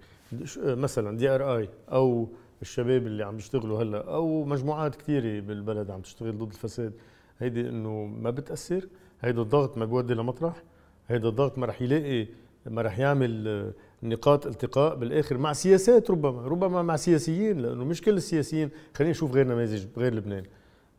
مثلا 0.57 1.17
دي 1.17 1.29
ار 1.29 1.57
اي 1.57 1.69
أو 1.91 2.27
الشباب 2.61 3.07
اللي 3.07 3.23
عم 3.23 3.37
يشتغلوا 3.37 3.83
هلأ 3.83 4.13
أو 4.13 4.43
مجموعات 4.43 4.95
كثيره 4.95 5.39
بالبلد 5.39 5.91
عم 5.91 6.01
تشتغل 6.01 6.37
ضد 6.37 6.51
الفساد. 6.51 6.93
هيدي 7.39 7.69
إنه 7.69 8.05
ما 8.05 8.29
بتأثر 8.29 8.87
هيدا 9.21 9.41
الضغط 9.41 9.77
ما 9.77 9.85
بيودي 9.85 10.13
لمطرح. 10.13 10.63
هيدا 11.07 11.29
الضغط 11.29 11.57
ما 11.57 11.65
رح 11.65 11.81
يلاقي 11.81 12.27
ما 12.65 12.81
رح 12.81 13.00
يعمل 13.00 13.74
نقاط 14.03 14.47
التقاء 14.47 14.95
بالآخر 14.95 15.38
مع 15.38 15.53
سياسات 15.53 16.12
ربما 16.12 16.41
ربما 16.41 16.81
مع 16.81 16.95
سياسيين 16.95 17.59
لأنه 17.59 17.85
مش 17.85 18.01
كل 18.01 18.13
السياسيين 18.17 18.69
خلينا 18.93 19.12
نشوف 19.12 19.31
غير 19.31 19.47
نماذج 19.47 19.85
غير 19.97 20.13
لبنان 20.13 20.43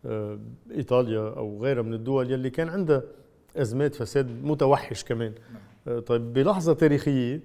آه، 0.06 0.38
إيطاليا 0.70 1.34
أو 1.36 1.62
غيرها 1.62 1.82
من 1.82 1.94
الدول 1.94 2.30
يلي 2.30 2.50
كان 2.50 2.68
عندها 2.68 3.02
أزمات 3.56 3.94
فساد 3.94 4.44
متوحش 4.44 5.04
كمان. 5.04 5.32
آه، 5.88 5.98
طيب 5.98 6.32
بلحظة 6.32 6.72
تاريخية 6.72 7.40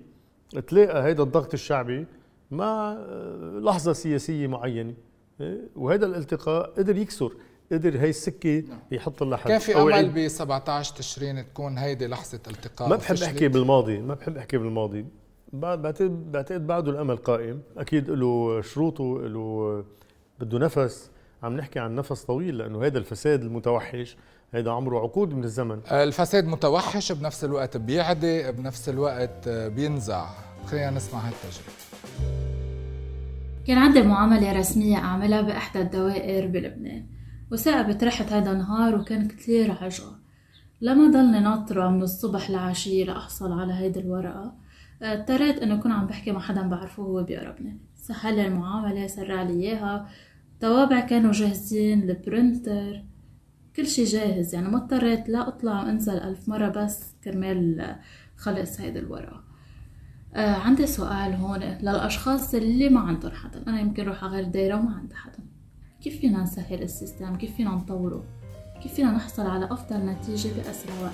تلاقى 0.67 1.03
هيدا 1.03 1.23
الضغط 1.23 1.53
الشعبي 1.53 2.05
مع 2.51 2.97
آه، 2.99 3.59
لحظة 3.63 3.93
سياسية 3.93 4.47
معينة 4.47 4.93
وهذا 5.75 6.05
الالتقاء 6.05 6.73
قدر 6.77 6.97
يكسر 6.97 7.33
قدر 7.71 7.99
هي 7.99 8.09
السكة 8.09 8.63
نعم. 8.69 8.79
يحط 8.91 9.23
لها 9.23 9.37
حد. 9.37 9.47
كان 9.47 9.59
في 9.59 9.75
أمل 9.75 10.09
ب 10.09 10.27
17 10.27 10.95
تشرين 10.95 11.47
تكون 11.47 11.77
هيدي 11.77 12.07
لحظة 12.07 12.39
التقاء 12.47 12.89
ما 12.89 12.95
بحب 12.95 13.15
أحكي 13.15 13.47
بالماضي 13.47 13.99
ما 13.99 14.13
بحب 14.13 14.37
أحكي 14.37 14.57
بالماضي. 14.57 15.05
بعتقد 15.53 16.31
بعتقد 16.31 16.67
بعده 16.67 16.91
الأمل 16.91 17.17
قائم. 17.17 17.61
أكيد 17.77 18.09
له 18.09 18.61
شروطه 18.61 19.21
له 19.21 19.83
بده 20.39 20.59
نفس. 20.59 21.09
عم 21.43 21.57
نحكي 21.57 21.79
عن 21.79 21.95
نفس 21.95 22.23
طويل 22.23 22.57
لأنه 22.57 22.85
هذا 22.85 22.97
الفساد 22.97 23.41
المتوحش 23.41 24.17
هذا 24.53 24.71
عمره 24.71 24.99
عقود 24.99 25.33
من 25.33 25.43
الزمن. 25.43 25.81
الفساد 25.91 26.45
متوحش 26.45 27.11
بنفس 27.11 27.43
الوقت 27.43 27.77
بيعدي 27.77 28.51
بنفس 28.51 28.89
الوقت 28.89 29.49
بينزع. 29.49 30.29
خلينا 30.65 30.89
نسمع 30.91 31.19
هالتجربة. 31.19 31.71
كان 33.67 33.77
عندي 33.77 34.01
معاملة 34.01 34.59
رسمية 34.59 34.97
أعملها 34.97 35.41
بإحدى 35.41 35.81
الدوائر 35.81 36.47
بلبنان. 36.47 37.05
وثاقبت 37.51 38.03
رحت 38.03 38.33
هيدا 38.33 38.51
النهار 38.51 38.95
وكان 38.95 39.27
كتير 39.27 39.71
عجقة. 39.71 40.19
لما 40.81 41.11
ضلني 41.11 41.39
ناطرة 41.39 41.89
من 41.89 42.01
الصبح 42.01 42.49
لعشية 42.49 43.05
لأحصل 43.05 43.59
على 43.59 43.73
هيدي 43.73 43.99
الورقة 43.99 44.53
اضطريت 45.01 45.59
إنه 45.59 45.75
أكون 45.75 45.91
عم 45.91 46.07
بحكي 46.07 46.31
مع 46.31 46.39
حدا 46.39 46.61
بعرفه 46.61 47.03
وهو 47.03 47.23
بيقربني. 47.23 47.79
سهل 47.95 48.39
المعاملة 48.39 49.07
سرع 49.07 49.43
لي 49.43 49.53
إياها. 49.53 50.09
طوابع 50.59 50.99
كانوا 50.99 51.31
جاهزين 51.31 52.09
ال 52.09 52.21
printer 52.21 53.03
كل 53.75 53.87
شي 53.87 54.03
جاهز. 54.03 54.55
يعني 54.55 54.69
ما 54.69 54.77
اضطريت 54.77 55.29
لا 55.29 55.47
أطلع 55.47 55.83
وأنزل 55.83 56.17
ألف 56.17 56.49
مرة 56.49 56.69
بس 56.69 57.13
كرمال 57.23 57.95
خلص 58.37 58.79
هيدي 58.79 58.99
الورقة. 58.99 59.43
آه 60.35 60.55
عندي 60.55 60.87
سؤال 60.87 61.33
هون 61.33 61.59
للأشخاص 61.59 62.55
اللي 62.55 62.89
ما 62.89 62.99
عندهم 62.99 63.31
حدا. 63.31 63.63
أنا 63.67 63.79
يمكن 63.79 64.03
روح 64.03 64.23
على 64.23 64.33
غير 64.33 64.43
دايرة 64.43 64.75
وما 64.75 64.95
عندي 64.95 65.15
حدا. 65.15 65.39
كيف 66.03 66.19
فينا 66.19 66.43
نسهل 66.43 66.81
ال 66.81 66.88
system؟ 66.88 67.35
كيف 67.35 67.55
فينا 67.55 67.69
نطوره؟ 67.69 68.23
كيف 68.83 68.93
فينا 68.93 69.11
نحصل 69.11 69.47
على 69.47 69.65
أفضل 69.65 70.05
نتيجة 70.05 70.49
بأسرع 70.57 70.93
وقت؟ 71.01 71.13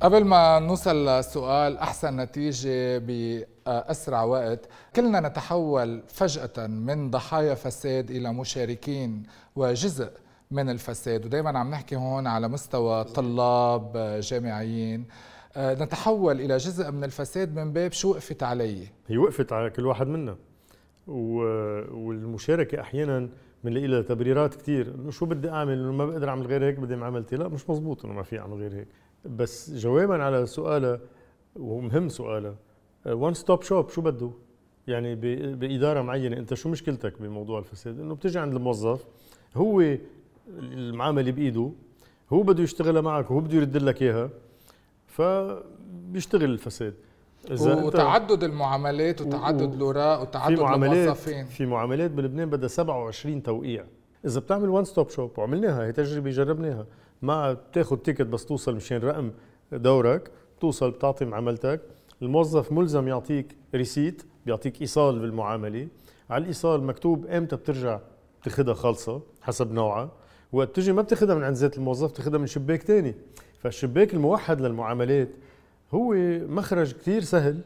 قبل 0.00 0.24
ما 0.24 0.58
نوصل 0.58 1.08
لسؤال 1.08 1.78
أحسن 1.78 2.16
نتيجة 2.16 2.98
بأسرع 2.98 4.22
وقت 4.22 4.68
كلنا 4.96 5.20
نتحول 5.20 6.02
فجأة 6.08 6.66
من 6.66 7.10
ضحايا 7.10 7.54
فساد 7.54 8.10
إلى 8.10 8.32
مشاركين 8.32 9.22
وجزء 9.56 10.10
من 10.50 10.70
الفساد. 10.70 11.26
ودائما 11.26 11.58
عم 11.58 11.70
نحكي 11.70 11.96
هون 11.96 12.26
على 12.26 12.48
مستوى 12.48 13.04
طلاب 13.04 14.20
جامعيين. 14.22 15.06
نتحول 15.56 16.40
إلى 16.40 16.56
جزء 16.56 16.90
من 16.90 17.04
الفساد 17.04 17.54
من 17.54 17.72
باب 17.72 17.92
شو 17.92 18.10
وقفت 18.10 18.42
علي؟ 18.42 18.86
هي 19.08 19.18
وقفت 19.18 19.52
على 19.52 19.70
كل 19.70 19.86
واحد 19.86 20.06
منا. 20.06 20.36
والمشاركة 21.06 22.80
أحيانا 22.80 23.28
بنلاقي 23.64 23.86
لها 23.86 24.02
تبريرات 24.02 24.54
كثير 24.54 24.94
إنه 24.94 25.10
شو 25.10 25.26
بدي 25.26 25.50
أعمل؟ 25.50 25.72
إنه 25.72 25.92
ما 25.92 26.06
بقدر 26.06 26.28
أعمل 26.28 26.46
غير 26.46 26.64
هيك 26.64 26.78
بدي 26.78 26.96
ما 26.96 27.06
عملتي. 27.06 27.36
لا 27.36 27.48
مش 27.48 27.70
مزبوط 27.70 28.04
إنه 28.04 28.14
ما 28.14 28.22
في 28.22 28.38
أعمل 28.38 28.56
غير 28.56 28.74
هيك. 28.74 28.88
بس 29.24 29.70
جوابا 29.70 30.22
على 30.22 30.46
سؤالها 30.46 31.00
ومهم 31.56 32.08
سؤالها 32.08 32.54
one 33.06 33.34
stop 33.34 33.62
shop 33.62 33.88
شو 33.88 34.00
بده؟ 34.00 34.30
يعني 34.86 35.14
بإدارة 35.54 36.02
معينة. 36.02 36.36
أنت 36.36 36.54
شو 36.54 36.68
مشكلتك 36.68 37.22
بموضوع 37.22 37.58
الفساد؟ 37.58 38.00
إنه 38.00 38.14
بتجي 38.14 38.38
عند 38.38 38.54
الموظف 38.54 39.04
هو 39.56 39.96
المعامله 40.58 41.32
بإيده 41.32 41.72
هو 42.32 42.42
بده 42.42 42.62
يشتغلها 42.62 43.02
معك 43.02 43.30
وهو 43.30 43.40
بده 43.40 43.56
يرد 43.56 43.76
لك 43.76 44.02
إياها 44.02 44.30
فبيشتغل 45.06 46.50
الفساد. 46.50 46.94
وتعدد 47.50 48.44
المعاملات 48.44 49.20
وتعدد 49.20 49.74
الاوراق 49.74 50.20
وتعدد 50.20 50.56
في 50.56 50.74
الموظفين. 50.74 51.44
في 51.44 51.66
معاملات 51.66 52.10
بلبنان 52.10 52.50
بدها 52.50 52.68
27 52.68 53.42
توقيع. 53.42 53.84
إذا 54.24 54.40
بتعمل 54.40 54.68
one 54.68 54.84
stop 54.84 55.10
shop 55.10 55.38
وعملناها 55.38 55.86
هي 55.86 55.92
تجربة 55.92 56.30
جربناها. 56.30 56.86
ما 57.22 57.52
بتاخذ 57.52 57.96
ticket 57.96 58.22
بس 58.22 58.46
توصل 58.46 58.76
مشان 58.76 58.98
رقم 58.98 59.30
دورك 59.72 60.30
بتوصل 60.58 60.90
بتعطي 60.90 61.24
معاملتك. 61.24 61.80
الموظف 62.22 62.72
ملزم 62.72 63.08
يعطيك 63.08 63.56
receipt 63.74 64.22
بيعطيك 64.46 64.80
إيصال 64.80 65.18
بالمعاملة. 65.18 65.88
على 66.30 66.42
الإيصال 66.42 66.82
مكتوب 66.82 67.26
إمتى 67.26 67.56
بترجع 67.56 68.00
تاخذها 68.42 68.74
خالصة 68.74 69.22
حسب 69.42 69.72
نوعها. 69.72 70.10
وقت 70.52 70.76
تجي 70.76 70.92
ما 70.92 71.02
بتاخذها 71.02 71.34
من 71.34 71.44
عند 71.44 71.56
ذات 71.56 71.78
الموظف 71.78 72.10
بتاخذها 72.10 72.38
من 72.38 72.46
شباك 72.46 72.82
ثاني 72.82 73.14
فالشباك 73.58 74.14
الموحد 74.14 74.60
للمعاملات 74.60 75.28
هو 75.94 76.14
مخرج 76.48 76.92
كثير 76.92 77.22
سهل 77.22 77.60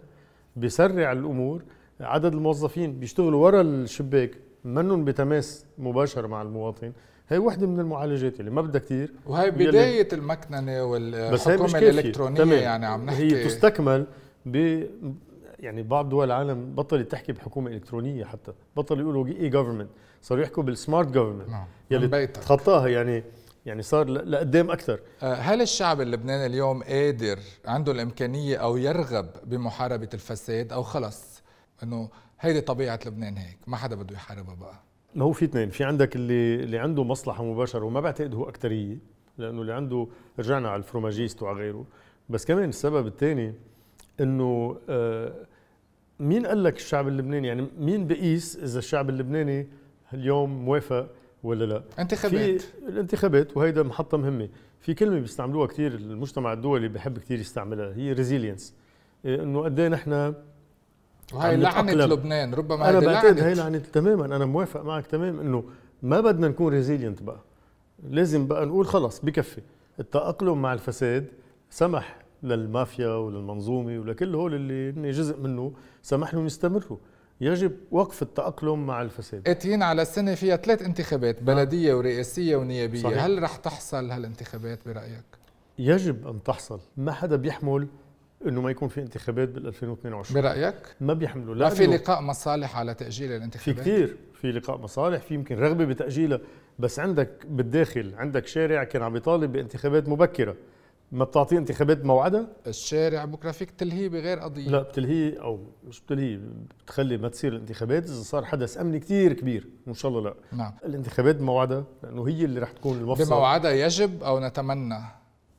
بيسرع 0.57 1.13
الأمور. 1.13 1.63
عدد 2.01 2.33
الموظفين 2.35 2.99
بيشتغلوا 2.99 3.45
ورا 3.45 3.61
الشباك 3.61 4.31
منهم 4.65 5.05
بتماس 5.05 5.67
مباشر 5.79 6.27
مع 6.27 6.43
المواطن. 6.43 6.93
هي 7.29 7.39
وحدة 7.39 7.67
من 7.67 7.81
المعالجات 7.81 8.41
اللي 8.41 8.51
ما 8.51 8.63
بدها 8.63 8.81
كثير 8.81 9.13
وهي 9.27 9.51
بداية 9.51 10.09
المكننة 10.13 10.85
والحكومة 10.85 11.79
الإلكترونية 11.79 12.37
تمام. 12.37 12.59
يعني 12.59 12.87
عم 12.87 13.07
نحكي. 13.07 13.23
هي 13.23 13.45
تستكمل 13.45 14.07
ب 14.47 14.83
يعني 15.61 15.83
بعض 15.83 16.09
دول 16.09 16.27
العالم 16.27 16.75
بطلت 16.75 17.11
تحكي 17.13 17.33
بحكومة 17.33 17.71
إلكترونية 17.71 18.25
حتى. 18.25 18.53
بطلوا 18.77 19.03
يقولوا 19.03 19.27
إي 19.27 19.49
جوفرمنت 19.49 19.89
صاروا 20.23 20.43
يحكوا 20.43 20.63
بالسمارت 20.63 21.17
نعم. 21.17 21.65
يلي 21.91 22.27
تخطاها 22.27 22.89
يعني 22.89 23.25
يعني 23.67 23.83
صار 23.83 24.09
لقدام 24.09 24.71
أكثر. 24.71 25.01
آه، 25.23 25.35
هل 25.35 25.63
الشعب 25.63 26.01
اللبناني 26.01 26.47
اليوم 26.47 26.83
قادر 26.83 27.39
عنده 27.67 27.93
الإمكانية 27.93 28.57
أو 28.57 28.77
يرغب 28.77 29.27
بمحاربة 29.45 30.09
الفساد 30.15 30.73
أو 30.73 30.83
خلص؟ 30.83 31.43
إنه 31.83 32.09
هيدي 32.41 32.61
طبيعة 32.61 33.01
لبنان 33.07 33.37
هيك 33.37 33.59
ما 33.67 33.77
حدا 33.77 33.97
بده 33.97 34.15
يحاربها 34.15 34.55
بقى. 34.55 34.75
ما 35.15 35.25
هو 35.25 35.33
في 35.33 35.45
اثنين 35.45 35.71
في 35.71 35.85
عندك 35.85 36.17
اللي 36.17 36.55
اللي 36.55 36.79
عنده 36.79 37.05
مصلحة 37.05 37.45
مباشرة 37.45 37.85
وما 37.85 38.01
بعتقد 38.01 38.35
هو 38.35 38.49
اكثريه 38.49 38.99
لأنه 39.39 39.61
اللي 39.61 39.73
عنده 39.73 40.09
رجعنا 40.39 40.69
على 40.71 40.79
ال 40.79 40.84
fromagistes 40.84 41.43
وعلى 41.43 41.59
غيره 41.59 41.87
بس 42.29 42.45
كمان 42.45 42.69
السبب 42.69 43.07
الثاني 43.07 43.55
إنه 44.21 44.77
آه 44.89 45.33
مين 46.21 46.47
قال 46.47 46.63
لك 46.65 46.77
الشعب 46.77 47.09
اللبناني 47.09 47.49
يعني 47.49 47.67
مين 47.79 48.07
بقيس 48.07 48.57
إذا 48.57 48.79
الشعب 48.79 49.09
اللبناني 49.11 49.67
اليوم 50.15 50.65
موافق 50.65 51.09
ولا 51.45 51.65
لا؟ 51.65 51.83
انتخابات. 51.99 52.61
في 52.61 52.89
الانتخابات 52.89 53.57
وهيدا 53.57 53.83
محطة 53.83 54.19
مهمة. 54.19 54.49
في 54.81 54.95
كلمة 54.95 55.21
بيستعملوها 55.21 55.67
كثير 55.67 55.95
المجتمع 55.95 56.53
الدولي 56.53 56.89
بحب 56.89 57.19
كثير 57.19 57.39
يستعملها 57.39 57.95
هي 57.97 58.13
resilience 58.13 58.75
إنه 59.27 59.63
قد 59.63 59.81
إيه 59.81 59.89
نحن 59.89 60.35
وهي 61.33 61.57
لعنة 61.57 61.93
لبنان 61.93 62.55
ربما 62.55 62.91
أنا 62.91 63.01
بعتقد 63.01 63.41
هي 63.41 63.55
لعنة 63.55 63.79
تماما. 63.79 64.37
أنا 64.37 64.45
موافق 64.45 64.83
معك 64.83 65.07
تماما 65.07 65.43
إنه 65.43 65.65
ما 66.03 66.21
بدنا 66.21 66.49
نكون 66.49 66.73
ريزيلينت 66.73 67.23
بقى. 67.23 67.41
لازم 68.11 68.47
بقى 68.47 68.67
نقول 68.67 68.87
خلص 68.87 69.21
بكفي. 69.21 69.61
التأقلم 70.01 70.63
مع 70.63 70.73
الفساد 70.73 71.27
سمح 71.71 72.19
للمافيا 72.43 73.09
وللمنظومة 73.09 73.99
ولكل 73.99 74.35
هول 74.35 74.55
اللي 74.55 74.91
هن 74.91 75.11
جزء 75.11 75.41
منه 75.41 75.73
سمح 76.03 76.35
لهم 76.35 76.47
يستمروا. 76.47 76.99
يجب 77.41 77.73
وقف 77.91 78.23
التأقلم 78.23 78.87
مع 78.87 79.03
الفساد. 79.03 79.49
اتين 79.49 79.83
على 79.83 80.05
سنة 80.05 80.35
فيها 80.35 80.57
ثلاث 80.57 80.83
انتخابات 80.83 81.43
بلدية 81.43 81.95
ورئاسية 81.95 82.57
ونيابية. 82.57 83.03
صحيح. 83.03 83.25
هل 83.25 83.43
رح 83.43 83.57
تحصل 83.57 84.11
هالانتخابات 84.11 84.79
برأيك؟ 84.87 85.25
يجب 85.79 86.29
أن 86.29 86.43
تحصل. 86.43 86.81
ما 86.97 87.13
حدا 87.13 87.37
بيحمل 87.37 87.89
إنه 88.47 88.61
ما 88.61 88.71
يكون 88.71 88.89
في 88.89 89.01
انتخابات 89.01 89.49
بال 89.49 89.67
2022 89.67 90.43
برأيك؟ 90.43 90.75
ما 91.01 91.15
بيحملوا. 91.15 91.55
لا 91.55 91.69
في 91.69 91.87
لقاء 91.87 92.21
مصالح 92.21 92.77
على 92.77 92.95
تأجيل 92.95 93.33
الانتخابات؟ 93.33 93.75
في 93.75 93.81
كثير 93.81 94.17
في 94.41 94.53
لقاء 94.53 94.79
مصالح 94.79 95.23
في 95.23 95.35
يمكن 95.35 95.59
رغبة 95.59 95.85
بتأجيلها. 95.85 96.41
بس 96.79 96.99
عندك 96.99 97.31
بالداخل 97.49 98.15
عندك 98.17 98.47
شارع 98.47 98.85
كان 98.85 99.03
عم 99.03 99.17
يطالب 99.17 99.53
بانتخابات 99.53 100.09
مبكرة. 100.09 100.57
ما 101.13 101.25
بتعطيه 101.25 101.59
انتخابات 101.59 102.05
موعدة؟ 102.05 102.47
الشارع 102.67 103.25
بكرة 103.25 103.51
فيك 103.51 103.71
تلهيه 103.71 104.09
بغير 104.09 104.39
قضية. 104.39 104.69
لا 104.69 104.83
بتلهيه 104.83 105.43
أو 105.43 105.61
مش 105.89 106.01
بتلهيه 106.01 106.41
بتخلي 106.85 107.17
ما 107.17 107.29
تصير 107.29 107.53
الانتخابات 107.53 108.05
إذا 108.05 108.23
صار 108.23 108.45
حدث 108.45 108.79
أمني 108.79 108.99
كثير 108.99 109.33
كبير 109.33 109.69
إن 109.89 109.95
شاء 109.95 110.11
الله 110.11 110.21
لا. 110.23 110.35
نعم. 110.53 110.73
الانتخابات 110.85 111.41
موعدة 111.41 111.85
لأنه 112.03 112.29
هي 112.29 112.45
اللي 112.45 112.61
رح 112.61 112.73
تكون 112.73 112.99
المفصل. 112.99 113.25
بموعدها 113.27 113.71
يجب 113.71 114.23
أو 114.23 114.41
نتمنى؟ 114.41 114.99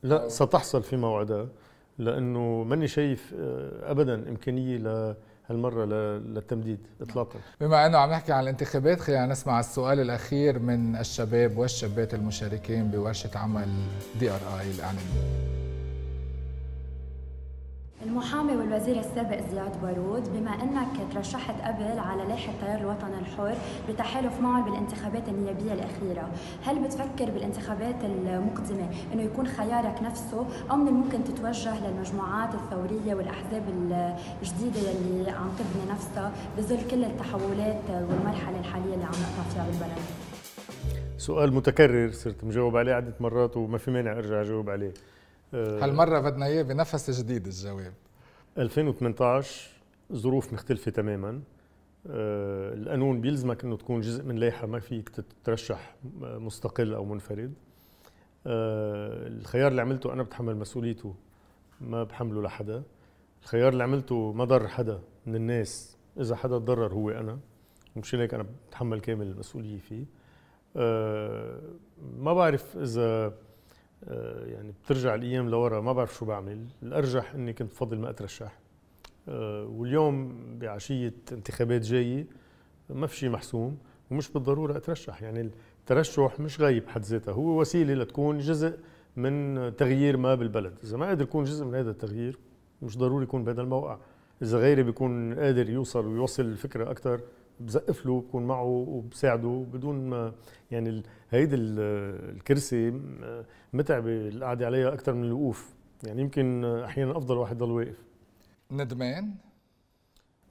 لا 0.02 0.28
ستحصل 0.28 0.82
في 0.82 0.96
موعدها 0.96 1.48
لأنه 1.98 2.62
ماني 2.62 2.88
شايف 2.88 3.34
آه، 3.38 3.90
ابدا 3.90 4.14
إمكانية 4.28 5.16
هالمرة 5.50 5.84
للتمديد 5.84 6.78
اطلاقا. 7.00 7.38
بما 7.60 7.86
إنه 7.86 7.98
عم 7.98 8.10
نحكي 8.10 8.32
عن 8.32 8.42
الانتخابات 8.42 9.00
خلينا 9.00 9.26
نسمع 9.26 9.60
السؤال 9.60 10.00
الأخير 10.00 10.58
من 10.58 10.96
الشباب 10.96 11.56
والشابات 11.58 12.14
المشاركين 12.14 12.90
بورشة 12.90 13.30
عمل 13.38 13.68
DRI 14.20 14.70
الإعلامية. 14.70 15.65
المحامي 18.06 18.56
والوزير 18.56 18.98
السابق 18.98 19.40
زياد 19.50 19.82
بارود 19.82 20.22
بما 20.32 20.50
أنك 20.50 21.14
ترشحت 21.14 21.54
قبل 21.60 21.98
على 21.98 22.22
لائحة 22.22 22.52
التيار 22.52 22.80
الوطني 22.80 23.18
الحر 23.18 23.54
بتحالف 23.88 24.40
معهم 24.40 24.64
بالانتخابات 24.64 25.28
النيابية 25.28 25.72
الأخيرة، 25.72 26.30
هل 26.64 26.84
بتفكر 26.84 27.30
بالانتخابات 27.30 28.04
المقدمة 28.04 28.88
إنه 29.12 29.22
يكون 29.22 29.46
خيارك 29.46 30.02
نفسه 30.02 30.46
أو 30.70 30.76
من 30.76 30.88
الممكن 30.88 31.24
تتوجه 31.24 31.86
للمجموعات 31.86 32.54
الثورية 32.54 33.14
والأحزاب 33.14 33.62
الجديدة 34.42 34.90
اللي 34.90 35.30
عم 35.30 35.48
تبني 35.58 35.92
نفسها 35.92 36.32
بظل 36.58 36.78
كل 36.90 37.04
التحولات 37.04 37.82
والمرحلة 37.90 38.60
الحالية 38.60 38.94
اللي 38.94 39.04
عم 39.04 39.12
نقطع 39.12 39.50
فيها 39.54 39.66
بالبلد؟ 39.66 40.02
سؤال 41.18 41.54
متكرر 41.54 42.10
صرت 42.10 42.44
مجاوب 42.44 42.76
عليه 42.76 42.94
عدة 42.94 43.14
مرات 43.20 43.56
وما 43.56 43.78
في 43.78 43.90
مانع 43.90 44.12
أرجع 44.12 44.40
أجاوب 44.40 44.70
عليه 44.70 44.92
هالمرة 45.54 46.20
بدنا 46.20 46.46
إياه 46.46 46.62
بنفس 46.62 47.10
جديد 47.10 47.46
الجواب. 47.46 47.92
2018 48.58 49.70
ظروف 50.12 50.52
مختلفة 50.52 50.90
تماما. 50.90 51.42
آه، 52.10 52.74
القانون 52.74 53.20
بيلزمك 53.20 53.64
إنه 53.64 53.76
تكون 53.76 54.00
جزء 54.00 54.24
من 54.24 54.36
لائحة 54.36 54.66
ما 54.66 54.80
فيك 54.80 55.08
تترشح 55.08 55.96
مستقل 56.20 56.94
أو 56.94 57.04
منفرد. 57.04 57.54
آه، 58.46 59.26
الخيار 59.26 59.70
اللي 59.70 59.82
عملته 59.82 60.12
أنا 60.12 60.22
بتحمل 60.22 60.56
مسؤوليته 60.56 61.14
ما 61.80 62.04
بحمله 62.04 62.42
لحدا. 62.42 62.82
الخيار 63.42 63.72
اللي 63.72 63.82
عملته 63.82 64.32
ما 64.32 64.44
ضر 64.44 64.68
حدا 64.68 65.00
من 65.26 65.34
الناس 65.34 65.96
إذا 66.20 66.36
حدا 66.36 66.58
تضرر 66.58 66.92
هو 66.92 67.10
أنا. 67.10 67.38
ومشان 67.96 68.20
هيك 68.20 68.34
أنا 68.34 68.46
بتحمل 68.68 69.00
كامل 69.00 69.26
المسؤولية 69.26 69.78
فيه. 69.78 70.04
ما 72.18 72.34
بعرف 72.34 72.76
إذا 72.76 73.02
آه، 73.02 73.32
يعني 74.46 74.72
بترجع 74.84 75.14
الأيام 75.14 75.48
لورا 75.48 75.80
ما 75.80 75.92
بعرف 75.92 76.14
شو 76.14 76.24
بعمل. 76.24 76.66
الأرجح 76.82 77.34
إني 77.34 77.52
كنت 77.52 77.70
بفضل 77.70 77.98
ما 77.98 78.10
أترشح. 78.10 78.58
آه، 79.28 79.64
واليوم 79.64 80.34
بعشية 80.58 81.14
انتخابات 81.32 81.80
جاية 81.80 82.26
ما 82.90 83.06
في 83.06 83.16
شيء 83.16 83.30
محسوم 83.30 83.78
ومش 84.10 84.30
بالضرورة 84.30 84.76
أترشح. 84.76 85.22
يعني 85.22 85.50
الترشح 85.80 86.40
مش 86.40 86.60
غايب 86.60 86.84
بحد 86.84 87.02
ذاتها. 87.02 87.32
هو 87.32 87.60
وسيلة 87.60 87.94
لتكون 87.94 88.38
جزء 88.38 88.78
من 89.16 89.72
تغيير 89.76 90.16
ما 90.16 90.34
بالبلد. 90.34 90.74
إذا 90.84 90.96
ما 90.96 91.06
قادر 91.06 91.22
يكون 91.22 91.44
جزء 91.44 91.64
من 91.64 91.74
هذا 91.74 91.90
التغيير 91.90 92.38
مش 92.82 92.98
ضروري 92.98 93.24
يكون 93.24 93.44
بهذا 93.44 93.62
الموقع. 93.62 93.98
إذا 94.42 94.58
غيري 94.58 94.82
بيكون 94.82 95.34
قادر 95.34 95.70
يوصل 95.70 96.06
ويوصل 96.06 96.42
الفكرة 96.42 96.90
أكثر 96.90 97.20
بزقف 97.60 98.06
له 98.06 98.20
بكون 98.20 98.46
معه 98.46 98.64
وبساعده 98.64 99.66
بدون 99.72 100.10
ما 100.10 100.32
يعني 100.70 101.02
هيدي 101.30 101.56
الكرسي 101.56 103.00
متعبة 103.72 104.28
القعده 104.28 104.66
عليها 104.66 104.92
أكثر 104.92 105.14
من 105.14 105.24
الوقوف. 105.24 105.74
يعني 106.04 106.22
يمكن 106.22 106.64
أحيانا 106.64 107.16
أفضل 107.16 107.36
واحد 107.36 107.56
يضل 107.56 107.70
واقف. 107.70 108.02
ندمان؟ 108.70 109.34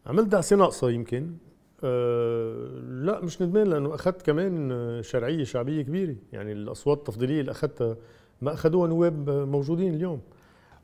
عملت 0.05 0.27
دعسة 0.27 0.55
ناقصة 0.55 0.89
يمكن. 0.89 1.33
أه 1.83 2.69
لا 2.83 3.21
مش 3.21 3.41
ندمان 3.41 3.67
لأنه 3.67 3.95
أخذت 3.95 4.21
كمان 4.21 4.69
شرعية 5.03 5.43
شعبية 5.43 5.81
كبيرة. 5.81 6.15
يعني 6.33 6.51
الأصوات 6.51 6.97
التفضيلية 6.97 7.41
اللي 7.41 7.51
أخذتها 7.51 7.97
ما 8.41 8.53
أخذوها 8.53 8.87
نواب 8.87 9.29
موجودين 9.29 9.93
اليوم. 9.93 10.21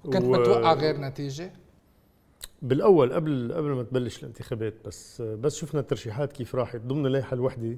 كنت 0.04 0.24
و... 0.24 0.32
متوقع 0.32 0.74
غير 0.74 0.98
نتيجة؟ 0.98 1.54
بالأول 2.62 3.14
قبل 3.14 3.54
قبل 3.54 3.70
ما 3.70 3.84
تبلش 3.84 4.20
الانتخابات 4.20 4.74
بس 4.86 5.22
بس 5.22 5.56
شفنا 5.56 5.80
الترشيحات 5.80 6.34
كيف 6.34 6.56
راحت. 6.56 6.82
ضمن 6.82 7.06
اللائحة 7.06 7.34
الوحدة 7.34 7.78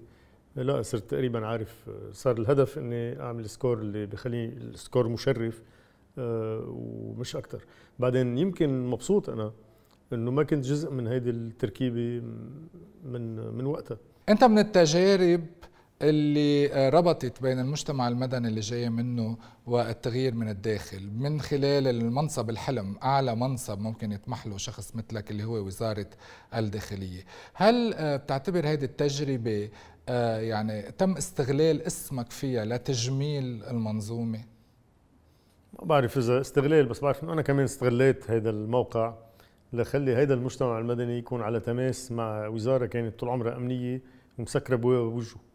لا 0.56 0.82
صرت 0.82 1.12
تقريبا 1.12 1.46
عارف 1.48 1.90
صار 2.12 2.38
الهدف 2.38 2.78
إني 2.78 3.22
أعمل 3.22 3.50
score 3.50 3.80
اللي 3.80 4.06
بخلي 4.06 4.46
ال 4.46 4.56
score 4.56 5.08
مشرف 5.08 5.62
آه، 6.18 6.64
ومش 6.68 7.36
أكثر 7.36 7.62
بعدين 8.00 8.38
يمكن 8.38 8.86
مبسوط 8.88 9.30
أنا 9.30 9.52
إنه 10.14 10.32
ما 10.32 10.44
كنت 10.44 10.66
جزء 10.66 10.92
من 10.92 11.08
هيدي 11.08 11.30
التركيبة 11.30 12.26
من 13.06 13.36
من 13.54 13.66
وقتها. 13.66 13.98
أنت 14.30 14.44
من 14.44 14.60
التجارب 14.60 15.42
اللي 16.04 16.90
ربطت 16.90 17.42
بين 17.42 17.60
المجتمع 17.60 18.08
المدني 18.08 18.48
اللي 18.48 18.60
جاي 18.60 18.90
منه 18.90 19.38
والتغيير 19.66 20.36
من 20.36 20.50
الداخل. 20.50 21.10
من 21.18 21.42
خلال 21.42 21.88
المنصب 21.88 22.50
الحلم 22.50 22.96
أعلى 23.04 23.36
منصب 23.36 23.80
ممكن 23.80 24.12
يطمح 24.12 24.58
شخص 24.58 24.96
مثلك 24.96 25.32
اللي 25.32 25.44
هو 25.44 25.66
وزارة 25.66 26.08
الداخلية. 26.56 27.26
هل 27.54 27.94
بتعتبر 28.18 28.60
هذه 28.60 28.84
التجربة 28.84 29.70
آه، 30.10 30.40
يعني 30.40 30.82
تم 30.82 31.12
استغلال 31.18 31.82
اسمك 31.82 32.32
فيها 32.32 32.66
لتجميل 32.66 33.64
المنظومة؟ 33.64 34.40
ما 35.80 35.86
بعرف 35.86 36.18
إذا 36.18 36.42
استغلال 36.42 36.86
بس 36.86 37.00
بعرف 37.00 37.24
إنه 37.24 37.34
أنا 37.34 37.42
كمان 37.42 37.64
استغليت 37.64 38.32
هذا 38.32 38.50
الموقع 38.50 39.14
لخلي 39.74 40.16
هذا 40.16 40.34
المجتمع 40.34 40.80
المدني 40.80 41.18
يكون 41.18 41.42
على 41.42 41.60
تماس 41.60 42.12
مع 42.12 42.48
وزارة 42.48 42.86
كانت 42.86 43.20
طول 43.20 43.30
عمرها 43.30 43.56
أمنية 43.58 44.02
ومسكرة 44.40 44.76
بوجهه. 44.76 45.36
آه، 45.36 45.53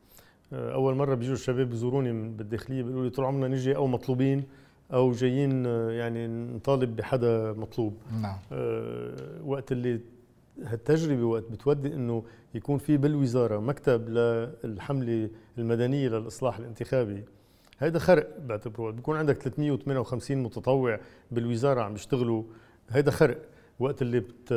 أول 0.52 0.94
مرة 0.94 1.14
بيجوا 1.14 1.34
الشباب 1.34 1.68
بيزوروني 1.70 2.12
بالداخلية 2.28 2.82
بيقولوا 2.82 3.04
لي 3.04 3.11
طول 3.11 3.24
عمرنا 3.24 3.48
نجي 3.48 3.76
أو 3.76 3.87
مطلوبين 3.87 4.44
أو 4.92 5.12
جايين 5.12 5.66
آه، 5.66 5.90
يعني 5.90 6.26
نطالب 6.26 6.96
بحدا 6.96 7.52
مطلوب. 7.52 7.96
نعم. 8.22 8.38
أه 8.52 9.40
وقت 9.44 9.72
اللي 9.72 10.00
هالتجربة 10.64 11.24
وقت 11.24 11.44
بتودي 11.50 11.94
إنه 11.94 12.24
يكون 12.54 12.78
في 12.78 12.96
بالوزارة 12.96 13.58
مكتب 13.58 14.08
للحملة 14.08 15.30
المدنية 15.58 16.08
للإصلاح 16.08 16.58
الانتخابي. 16.58 17.24
هيدا 17.78 17.98
خرق 17.98 18.38
بعتبره 18.46 18.90
بيكون 18.90 19.16
عندك 19.16 19.42
358 19.42 20.42
متطوع 20.42 21.00
بالوزارة 21.30 21.80
عم 21.80 21.94
يشتغلوا 21.94 22.42
هيدا 22.90 23.11
خرق 23.11 23.38
وقت 23.78 24.02
اللي 24.02 24.20
بت 24.20 24.52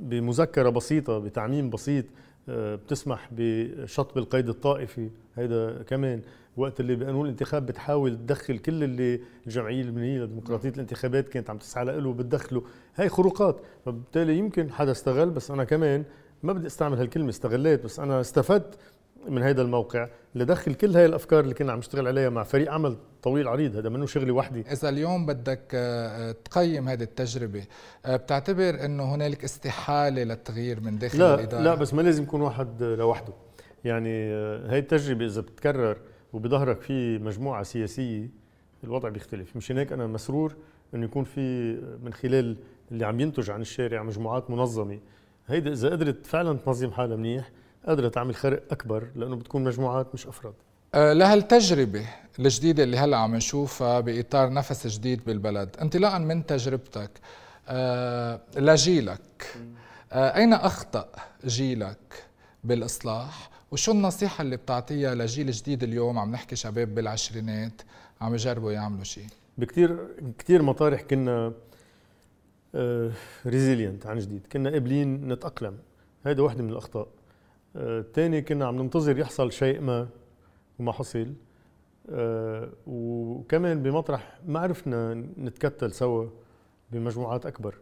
بمذكرة 0.00 0.68
بسيطة 0.68 1.18
بتعميم 1.18 1.70
بسيط 1.70 2.04
آه، 2.04 2.10
بتسمح 2.48 3.28
بشطب 3.32 4.18
القيد 4.18 4.48
الطائفي. 4.48 5.10
هيدا 5.36 5.82
كمان 5.82 6.20
وقت 6.56 6.80
اللي 6.80 6.94
بقانون 6.96 7.24
الانتخاب 7.24 7.66
بتحاول 7.66 8.16
تدخل 8.16 8.58
كل 8.58 8.84
اللي 8.84 9.20
الجمعيه 9.46 9.80
اللبنانيه 9.80 10.20
لديمقراطية 10.20 10.68
الانتخابات 10.68 11.28
كانت 11.28 11.50
عم 11.50 11.58
تسعى 11.58 11.84
له 11.84 12.12
بتدخله 12.12 12.62
هاي 12.96 13.08
خروقات. 13.08 13.60
فبالتالي 13.84 14.38
يمكن 14.38 14.72
حدا 14.72 14.90
استغل 14.90 15.30
بس 15.30 15.50
أنا 15.50 15.64
كمان 15.64 16.04
ما 16.42 16.52
بدي 16.52 16.66
استعمل 16.66 16.98
هالكلمة 16.98 17.28
استغليت 17.28 17.84
بس 17.84 18.00
أنا 18.00 18.20
استفدت 18.20 18.78
من 19.28 19.42
هذا 19.42 19.62
الموقع 19.62 20.08
لدخل 20.34 20.74
كل 20.74 20.96
هاي 20.96 21.06
الأفكار 21.06 21.40
اللي 21.40 21.54
كنا 21.54 21.72
عم 21.72 21.78
نشتغل 21.78 22.06
عليها 22.06 22.30
مع 22.30 22.42
فريق 22.42 22.72
عمل 22.72 22.96
طويل 23.22 23.48
عريض 23.48 23.76
هذا 23.76 23.88
منه 23.88 24.06
شغلي 24.06 24.30
وحدي. 24.30 24.60
إذا 24.72 24.88
اليوم 24.88 25.26
بدك 25.26 25.62
آه، 25.74 26.32
تقيم 26.32 26.88
هذه 26.88 27.02
التجربة 27.02 27.64
آه، 28.06 28.16
بتعتبر 28.16 28.84
إنه 28.84 29.14
هنالك 29.14 29.44
استحالة 29.44 30.22
للتغيير 30.22 30.80
من 30.80 30.98
داخل 30.98 31.18
لا 31.18 31.34
الإدارة؟ 31.34 31.62
لا 31.62 31.74
بس 31.74 31.94
ما 31.94 32.02
لازم 32.02 32.22
يكون 32.22 32.40
واحد 32.40 32.82
لوحده. 32.82 33.32
يعني 33.84 34.32
هاي 34.70 34.78
التجربة 34.78 35.26
إذا 35.26 35.40
بتتكرر 35.40 35.96
وبظهرك 36.32 36.80
في 36.80 37.18
مجموعة 37.18 37.62
سياسية 37.62 38.30
الوضع 38.84 39.08
بيختلف. 39.08 39.56
مشان 39.56 39.78
هيك 39.78 39.92
أنا 39.92 40.06
مسرور 40.06 40.56
إنه 40.94 41.04
يكون 41.04 41.24
في 41.24 41.72
من 42.02 42.12
خلال 42.12 42.56
اللي 42.92 43.06
عم 43.06 43.20
ينتج 43.20 43.50
عن 43.50 43.60
الشارع 43.60 44.02
مجموعات 44.02 44.50
منظمة. 44.50 44.98
هيدا 45.46 45.72
إذا 45.72 45.90
قدرت 45.90 46.26
فعلا 46.26 46.58
تنظم 46.58 46.90
حالها 46.90 47.16
منيح 47.16 47.50
قادرة 47.86 48.08
تعمل 48.08 48.34
خرق 48.34 48.62
أكبر 48.70 49.08
لأنه 49.16 49.36
بتكون 49.36 49.64
مجموعات 49.64 50.14
مش 50.14 50.26
أفراد. 50.26 50.54
أه 50.94 51.12
لهالتجربة 51.12 52.06
الجديدة 52.38 52.82
اللي 52.82 52.96
هلأ 52.96 53.16
عم 53.16 53.34
نشوفها 53.36 54.00
بإطار 54.00 54.52
نفس 54.52 54.86
جديد 54.86 55.24
بالبلد 55.24 55.76
انطلاقا 55.82 56.18
من 56.18 56.46
تجربتك؟ 56.46 57.10
أه 57.68 58.40
لجيلك. 58.56 59.56
أه 60.12 60.36
أين 60.36 60.52
أخطأ 60.52 61.08
جيلك 61.44 62.24
بالإصلاح؟ 62.64 63.50
وشو 63.70 63.92
النصيحة 63.92 64.42
اللي 64.42 64.56
بتعطيها 64.56 65.14
لجيل 65.14 65.50
جديد 65.50 65.82
اليوم؟ 65.82 66.18
عم 66.18 66.32
نحكي 66.32 66.56
شباب 66.56 66.94
بالعشرينات 66.94 67.82
عم 68.20 68.34
يجربوا 68.34 68.72
يعملوا 68.72 69.04
شيء 69.04 69.26
بكثير 69.58 70.06
كثير 70.38 70.62
مطارح 70.62 71.00
كنا 71.02 71.52
ريزيلينت 73.46 74.06
عن 74.06 74.18
جديد. 74.18 74.46
كنا 74.52 74.70
قابلين 74.70 75.28
نتأقلم. 75.32 75.78
هذا 76.26 76.42
وحده 76.42 76.62
من 76.62 76.70
الأخطاء. 76.70 77.08
آه، 77.76 78.04
كنا 78.40 78.66
عم 78.66 78.82
ننتظر 78.82 79.18
يحصل 79.18 79.52
شيء 79.52 79.80
ما 79.80 80.08
وما 80.78 80.92
حصل. 80.92 81.34
آه، 82.10 82.72
وكمان 82.86 83.82
بمطرح 83.82 84.38
ما 84.46 84.60
عرفنا 84.60 85.14
نتكتل 85.14 85.92
سوا 85.92 86.26
بمجموعات 86.92 87.46
أكبر. 87.46 87.74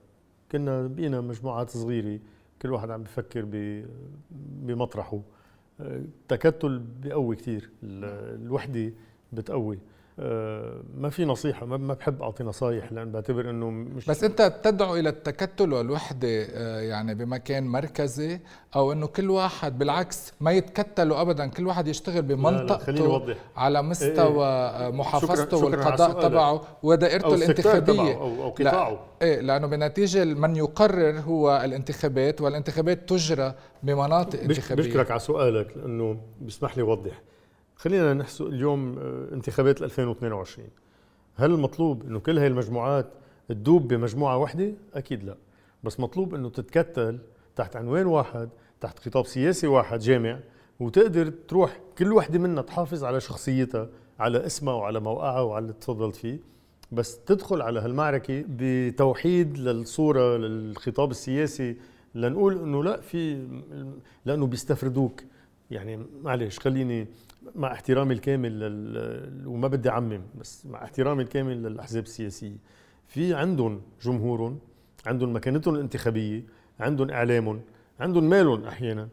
كنا 0.53 0.87
بقينا 0.87 1.21
مجموعات 1.21 1.71
صغيرة 1.71 2.21
كل 2.63 2.73
واحد 2.73 2.91
عم 2.91 3.03
بفكر 3.03 3.47
بمطرحه. 4.31 5.21
التكتل 5.81 6.77
آه، 6.77 6.83
بقوي 7.09 7.37
كثير 7.37 7.71
الوحدة 7.83 8.93
بتقوي. 9.33 9.79
ما 10.95 11.11
في 11.11 11.25
نصيحة 11.25 11.67
ما 11.67 11.95
بحب 11.95 12.23
أعطي 12.23 12.45
نصايح 12.45 12.93
لأن 12.93 13.13
بعتبر 13.13 13.51
إنه 13.51 13.71
مش 13.71 14.07
بس 14.07 14.25
أنت 14.25 14.61
تدعو 14.63 14.97
إلى 14.97 15.09
التكتل 15.09 15.73
والوحدة 15.73 16.29
آه، 16.29 16.81
يعني 16.81 17.15
بمكان 17.15 17.67
مركزي 17.67 18.41
أو 18.77 18.93
إنه 18.93 19.07
كل 19.07 19.31
واحد 19.31 19.79
بالعكس 19.79 20.33
ما 20.41 20.53
يتكتلوا 20.53 21.21
ابدا 21.21 21.47
كل 21.47 21.67
واحد 21.67 21.89
يشتغل 21.89 22.23
بمنطقته 22.23 23.37
على 23.57 23.83
مستوى 23.83 24.47
إيه, 24.47 24.87
إيه. 24.87 24.93
محافظته 24.93 25.57
والقضاء 25.57 26.23
تبعه 26.23 26.63
ودائرته 26.83 27.35
الانتخابية. 27.35 28.15
أو, 28.15 28.43
أو 28.43 28.51
قطاعه. 28.51 28.91
لا 28.91 28.99
إيه 29.23 29.41
لأنه 29.41 29.67
بالنتيجه 29.67 30.25
من 30.25 30.57
يقرر 30.57 31.21
هو 31.21 31.63
الانتخابات 31.65 32.41
والانتخابات 32.41 33.09
تجرى 33.09 33.55
بمناطق 33.83 34.41
انتخابية. 34.41 34.83
بشكرك 34.83 35.11
على 35.11 35.21
سؤالك 35.21 35.77
لأنه 35.77 36.21
بيسمح 36.41 36.77
لي 36.77 36.83
أوضح. 36.83 37.23
خلينا 37.79 38.15
نحسب 38.15 38.47
اليوم 38.47 38.99
آه، 38.99 39.35
انتخابات 39.35 39.83
2022 39.83 40.69
هل 41.37 41.51
المطلوب 41.51 42.03
إنه 42.07 42.19
كل 42.21 42.39
هاي 42.39 42.47
المجموعات 42.47 43.07
تدوب 43.49 43.89
بمجموعة 43.89 44.37
واحدة؟ 44.37 44.73
أكيد 44.95 45.25
لا. 45.25 45.37
بس 45.85 46.01
مطلوب 46.01 46.35
إنه 46.35 46.49
تتكتل 46.49 47.19
تحت 47.57 47.77
عنوان 47.77 48.07
واحد 48.07 48.49
تحت 48.81 48.99
خطاب 48.99 49.27
سياسي 49.27 49.67
واحد 49.67 49.99
جامع 49.99 50.41
وتقدر 50.81 51.27
تروح 51.49 51.81
كل 51.99 52.13
وحدة 52.13 52.39
منا 52.39 52.63
تحافظ 52.63 53.05
على 53.05 53.21
شخصيتها 53.21 53.89
على 54.19 54.47
اسمها 54.47 54.75
وعلى 54.75 55.01
موقعها 55.01 55.41
وعلى 55.41 55.63
اللي 55.63 55.73
تفضلت 55.73 56.17
فيه. 56.17 56.39
بس 56.93 57.19
تدخل 57.25 57.63
على 57.63 57.81
هالمعركة 57.81 58.45
بتوحيد 58.49 59.59
للصورة 59.59 60.37
للخطاب 60.37 61.11
السياسي 61.11 61.77
لنقول 62.15 62.59
إنه 62.59 62.85
لا 62.85 63.01
في 63.01 63.47
لأنه 64.25 64.47
بيستفردوك. 64.47 65.23
يعني 65.71 66.07
معلش 66.23 66.59
خليني 66.59 67.07
مع 67.55 67.73
احترامي 67.73 68.15
الكامل 68.15 68.61
لل... 68.61 69.47
وما 69.47 69.69
بدي 69.69 69.89
أعمم 69.91 70.23
بس 70.41 70.67
مع 70.67 70.85
احترامي 70.85 71.23
الكامل 71.23 71.63
للأحزاب 71.63 72.03
السياسية. 72.03 72.57
في 73.07 73.35
عندهم 73.35 73.83
جمهورهم 74.03 74.59
عندهم 75.07 75.37
مكانتهم 75.37 75.75
الانتخابية 75.75 76.45
عندهم 76.81 77.11
إعلامهم 77.11 77.61
عندهم 78.01 78.25
مالهم 78.25 78.65
أحيانا. 78.65 79.09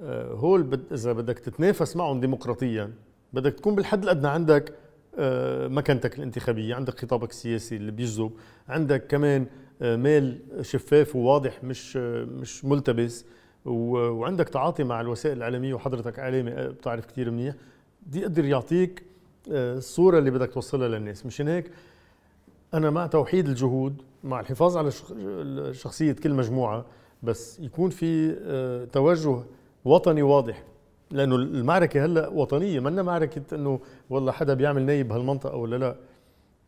آه، 0.00 0.32
هول 0.32 0.62
بد... 0.62 0.92
إذا 0.92 1.12
بدك 1.12 1.38
تتنافس 1.38 1.96
معهم 1.96 2.20
ديمقراطيا 2.20 2.92
بدك 3.32 3.52
تكون 3.52 3.74
بالحد 3.74 4.02
الأدنى 4.02 4.28
عندك 4.28 4.74
آه، 5.18 5.68
مكانتك 5.68 6.18
الانتخابية 6.18 6.74
عندك 6.74 6.98
خطابك 6.98 7.30
السياسي 7.30 7.76
اللي 7.76 7.92
بيجذب 7.92 8.30
عندك 8.68 9.06
كمان 9.06 9.46
آه، 9.82 9.96
مال 9.96 10.40
شفاف 10.60 11.16
وواضح 11.16 11.64
مش 11.64 11.96
مش 11.96 12.64
ملتبس. 12.64 13.24
وعندك 13.64 14.48
تعاطي 14.48 14.84
مع 14.84 15.00
الوسائل 15.00 15.36
الإعلامية 15.36 15.74
وحضرتك 15.74 16.18
إعلامي 16.18 16.50
بتعرف 16.50 17.06
كثير 17.06 17.30
منيح. 17.30 17.54
دي 18.06 18.20
يقدر 18.20 18.44
يعطيك 18.44 19.02
آه، 19.52 19.76
الصورة 19.76 20.18
اللي 20.18 20.30
بدك 20.30 20.52
توصلها 20.52 20.88
للناس. 20.88 21.26
مشان 21.26 21.48
هيك 21.48 21.70
أنا 22.74 22.90
مع 22.90 23.06
توحيد 23.06 23.48
الجهود 23.48 24.02
مع 24.24 24.40
الحفاظ 24.40 24.76
على 24.76 24.90
شخصية 25.74 26.12
كل 26.12 26.34
مجموعة 26.34 26.84
بس 27.22 27.60
يكون 27.60 27.90
في 27.90 28.36
آه، 28.42 28.84
توجه 28.84 29.42
وطني 29.84 30.22
واضح. 30.22 30.62
لأنه 31.10 31.36
المعركة 31.36 32.04
هلأ 32.04 32.28
وطنية. 32.28 32.80
منا 32.80 33.02
معركة 33.02 33.54
إنه 33.54 33.80
والله 34.10 34.32
حدا 34.32 34.54
بيعمل 34.54 34.82
نايب 34.82 35.08
بهالمنطقة 35.08 35.56
ولا 35.56 35.76
لا. 35.76 35.96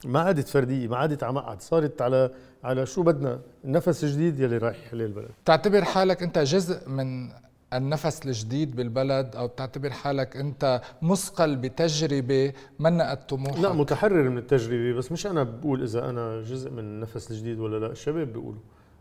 ما 0.06 0.20
عادت 0.20 0.48
فردية 0.48 0.88
ما 0.88 0.96
عادت 0.96 1.22
عمقعد 1.22 1.62
صارت 1.62 2.02
على 2.02 2.30
على 2.64 2.86
شو 2.86 3.02
بدنا؟ 3.02 3.40
النفس 3.64 4.04
الجديد 4.04 4.40
يلي 4.40 4.58
رايح 4.58 4.76
يحلي 4.86 5.04
البلد. 5.04 5.28
تعتبر 5.44 5.84
حالك 5.84 6.22
أنت 6.22 6.38
جزء 6.38 6.88
من 6.88 7.28
النفس 7.72 8.26
الجديد 8.26 8.76
بالبلد 8.76 9.36
أو 9.36 9.46
بتعتبر 9.46 9.90
حالك 9.90 10.36
أنت 10.36 10.80
مثقل 11.02 11.56
بتجربة 11.56 12.52
منقت 12.78 13.30
طموحك؟ 13.30 13.58
لا 13.58 13.72
متحرر 13.72 14.30
من 14.30 14.38
التجربة 14.38 14.98
بس 14.98 15.12
مش 15.12 15.26
أنا 15.26 15.42
بقول 15.42 15.82
إذا 15.82 16.10
أنا 16.10 16.42
جزء 16.42 16.70
من 16.70 16.78
النفس 16.78 17.30
الجديد 17.30 17.58
ولا 17.58 17.86
لا. 17.86 17.92
الشباب 17.92 18.32
بيقولوا 18.32 18.60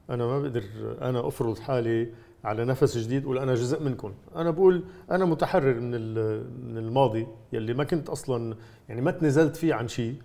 أنا 0.10 0.26
ما 0.26 0.40
بقدر 0.40 0.64
أنا 1.02 1.28
أفرض 1.28 1.60
حالي 1.60 2.10
على 2.44 2.66
نفس 2.66 2.98
جديد 2.98 3.26
ولا 3.26 3.44
أنا 3.44 3.56
جزء 3.56 3.84
منكم. 3.84 4.14
أنا 4.36 4.52
بقول 4.52 4.84
أنا 5.12 5.26
متحرر 5.26 5.74
من 5.80 5.92
من 6.72 6.78
الماضي 6.78 7.28
يلي 7.54 7.74
ما 7.74 7.84
كنت 7.84 8.10
أصلا 8.10 8.56
يعني 8.90 9.02
ما 9.02 9.12
تنزلت 9.12 9.56
فيه 9.56 9.74
عن 9.74 9.88
شيء. 9.88 10.16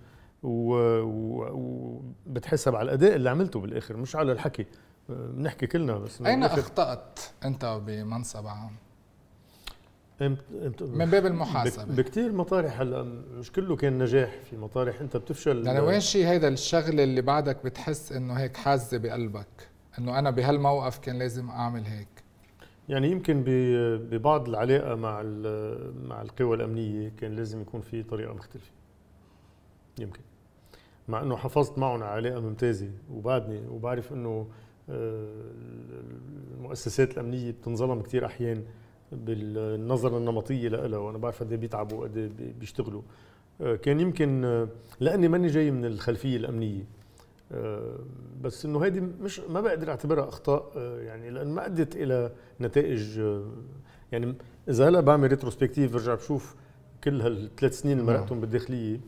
وبتحسب 2.26 2.74
على 2.74 2.84
الأداء 2.84 3.16
اللي 3.16 3.30
عملته 3.30 3.60
بالآخر 3.60 3.96
مش 3.96 4.16
على 4.16 4.32
الحكي. 4.32 4.66
بنحكي 5.08 5.66
كلنا 5.66 5.98
بس. 5.98 6.22
أين 6.22 6.44
أخطأت 6.44 7.20
أنت 7.44 7.80
بمنصب 7.86 8.46
عام؟ 8.46 8.76
من 10.80 11.10
باب 11.10 11.26
المحاسبة. 11.26 11.84
بكثير 11.94 12.32
مطارح 12.32 12.80
هلأ 12.80 13.02
مش 13.38 13.52
كله 13.52 13.76
كان 13.76 13.98
نجاح 13.98 14.40
في 14.50 14.56
مطارح. 14.56 15.00
أنت 15.00 15.16
بتفشل. 15.16 15.66
يعني 15.66 15.80
وين 15.80 16.00
شيء 16.00 16.26
هيدا 16.26 16.48
الشغلة 16.48 17.04
اللي 17.04 17.22
بعدك 17.22 17.64
بتحس 17.64 18.12
إنه 18.12 18.34
هيك 18.34 18.56
حازه 18.56 18.98
بقلبك؟ 18.98 19.68
إنه 19.98 20.18
أنا 20.18 20.30
بهالموقف 20.30 20.98
كان 20.98 21.18
لازم 21.18 21.50
أعمل 21.50 21.84
هيك. 21.84 22.08
يعني 22.88 23.10
يمكن 23.10 23.44
ببعض 24.10 24.48
العلاقة 24.48 24.94
مع 24.94 25.22
مع 26.04 26.22
القوى 26.22 26.56
الأمنية 26.56 27.12
كان 27.16 27.36
لازم 27.36 27.60
يكون 27.60 27.80
في 27.80 28.02
طريقة 28.02 28.34
مختلفة. 28.34 28.70
يمكن. 29.98 30.20
مع 31.08 31.22
إنه 31.22 31.36
حافظت 31.36 31.78
معهم 31.78 32.02
على 32.02 32.28
علاقة 32.28 32.40
ممتازة. 32.40 32.90
وبعدني 33.10 33.68
وبعرف 33.68 34.12
إنه 34.12 34.46
المؤسسات 36.58 37.12
الأمنية 37.12 37.50
بتنظلم 37.50 38.02
كثير 38.02 38.26
أحيان 38.26 38.64
بالنظرة 39.12 40.18
النمطية 40.18 40.68
لها 40.68 40.98
وأنا 40.98 41.18
بعرف 41.18 41.42
قد 41.42 41.52
إيه 41.52 41.58
بيتعبوا 41.58 41.98
وقد 41.98 42.16
إيه 42.16 42.52
بيشتغلوا. 42.60 43.02
آه، 43.60 43.76
كان 43.76 44.00
يمكن 44.00 44.44
آه، 44.44 44.68
لأني 45.00 45.28
ماني 45.28 45.46
جاي 45.46 45.70
من 45.70 45.84
الخلفية 45.84 46.36
الأمنية. 46.36 46.84
آه، 47.52 47.98
بس 48.42 48.64
إنه 48.66 48.84
هيدي 48.84 49.00
مش 49.00 49.40
ما 49.40 49.60
بقدر 49.60 49.90
أعتبرها 49.90 50.28
أخطاء 50.28 50.72
يعني 50.78 51.30
لأن 51.30 51.48
ما 51.48 51.66
أدت 51.66 51.96
إلى 51.96 52.32
نتائج 52.60 53.20
يعني 54.12 54.34
إذا 54.68 54.88
هلأ 54.88 55.00
بعمل 55.00 55.28
ريتروسبكتيف 55.28 55.92
برجع 55.92 56.14
بشوف 56.14 56.54
كل 57.04 57.20
هالثلاث 57.20 57.80
سنين 57.80 57.98
اللي 57.98 58.12
مرقتهم 58.12 58.40
بالداخلية 58.40 59.00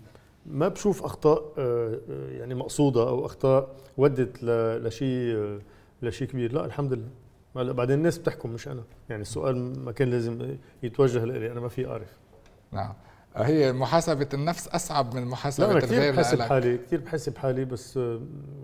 ما 0.46 0.68
بشوف 0.68 1.04
أخطاء 1.04 1.52
آه، 1.58 2.00
آه، 2.10 2.30
يعني 2.30 2.54
مقصودة 2.54 3.08
أو 3.08 3.26
أخطاء 3.26 3.76
ودت 3.96 4.44
لشيء 4.84 5.36
آه، 5.36 5.58
لشيء 6.02 6.28
كبير. 6.28 6.52
لا 6.52 6.64
الحمد 6.64 6.92
لله. 6.92 7.08
هلا 7.56 7.72
بعدين 7.72 7.98
الناس 7.98 8.18
بتحكم 8.18 8.50
مش 8.50 8.68
أنا. 8.68 8.82
يعني 9.08 9.22
السؤال 9.22 9.84
ما 9.84 9.92
كان 9.92 10.10
لازم 10.10 10.56
يتوجه 10.82 11.24
لي 11.24 11.52
أنا 11.52 11.60
ما 11.60 11.68
في 11.68 11.86
أعرف. 11.86 12.18
نعم. 12.72 12.92
هي 13.36 13.72
محاسبة 13.72 14.28
النفس 14.34 14.68
أصعب 14.68 15.14
من 15.14 15.24
محاسبة 15.24 15.66
لا 15.66 15.72
أنا 15.72 15.80
كثير 15.80 16.12
بحاسب 16.12 16.40
حالي 16.40 16.78
كثير 16.78 17.00
بحاسب 17.00 17.38
حالي 17.38 17.64
بس 17.64 17.96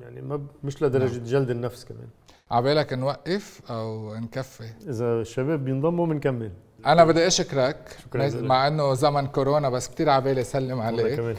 يعني 0.02 0.22
ما 0.22 0.46
مش 0.64 0.82
لدرجة 0.82 1.16
نعم. 1.16 1.24
جلد 1.24 1.50
النفس 1.50 1.84
كمان. 1.84 2.08
عبالك 2.50 2.92
نوقف 2.92 3.60
أو 3.70 4.14
نكفي؟ 4.14 4.70
إذا 4.88 5.20
الشباب 5.20 5.64
بينضموا 5.64 6.06
بنكمل. 6.06 6.52
أنا 6.86 7.04
بدي 7.04 7.26
أشكرك 7.26 7.96
شكراً 8.04 8.40
مع 8.40 8.66
إنه 8.66 8.94
زمن 8.94 9.26
كورونا 9.26 9.70
بس 9.70 9.88
كثير 9.88 10.10
عبالي 10.10 10.44
سلم 10.44 10.80
عليك. 10.80 11.36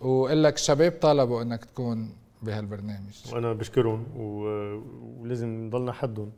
وقول 0.00 0.44
لك 0.44 0.54
الشباب 0.54 0.92
طلبوا 1.00 1.42
إنك 1.42 1.64
تكون 1.64 2.08
بهالبرنامج. 2.42 3.22
وأنا 3.32 3.52
بشكرهم 3.52 4.06
ولازم 4.16 5.48
نضلنا 5.48 5.92
حدهم 5.92 6.32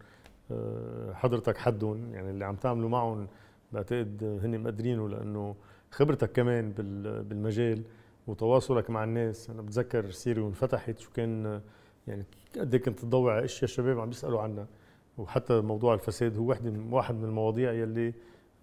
آه، 0.52 1.12
حضرتك 1.12 1.56
حدهم 1.58 2.14
يعني 2.14 2.30
اللي 2.30 2.44
عم 2.44 2.54
تعملوا 2.56 2.88
معهم 2.88 3.26
بعتقد 3.72 4.40
هن 4.44 4.60
مقدرينه 4.60 5.08
لأنه 5.08 5.54
خبرتك 5.90 6.32
كمان 6.32 6.72
بال- 6.72 7.22
بالمجال 7.22 7.82
وتواصلك 8.26 8.90
مع 8.90 9.04
الناس. 9.04 9.50
أنا 9.50 9.62
بتذكر 9.62 10.10
سيري 10.10 10.40
وانفتحت 10.40 10.98
شو 10.98 11.10
كان 11.12 11.60
يعني 12.06 12.24
قد 12.58 12.74
إيه 12.74 12.82
كنت 12.82 13.00
تضوي 13.00 13.32
على 13.32 13.44
أشياء 13.44 13.64
الشباب 13.64 14.00
عم 14.00 14.08
بيسالوا 14.08 14.40
عنها. 14.40 14.66
وحتى 15.18 15.60
موضوع 15.60 15.94
الفساد 15.94 16.36
هو 16.38 16.44
واحد 16.48 16.64
من 16.64 16.92
واحد 16.92 17.14
من 17.14 17.24
المواضيع 17.24 17.72
يلي 17.72 18.12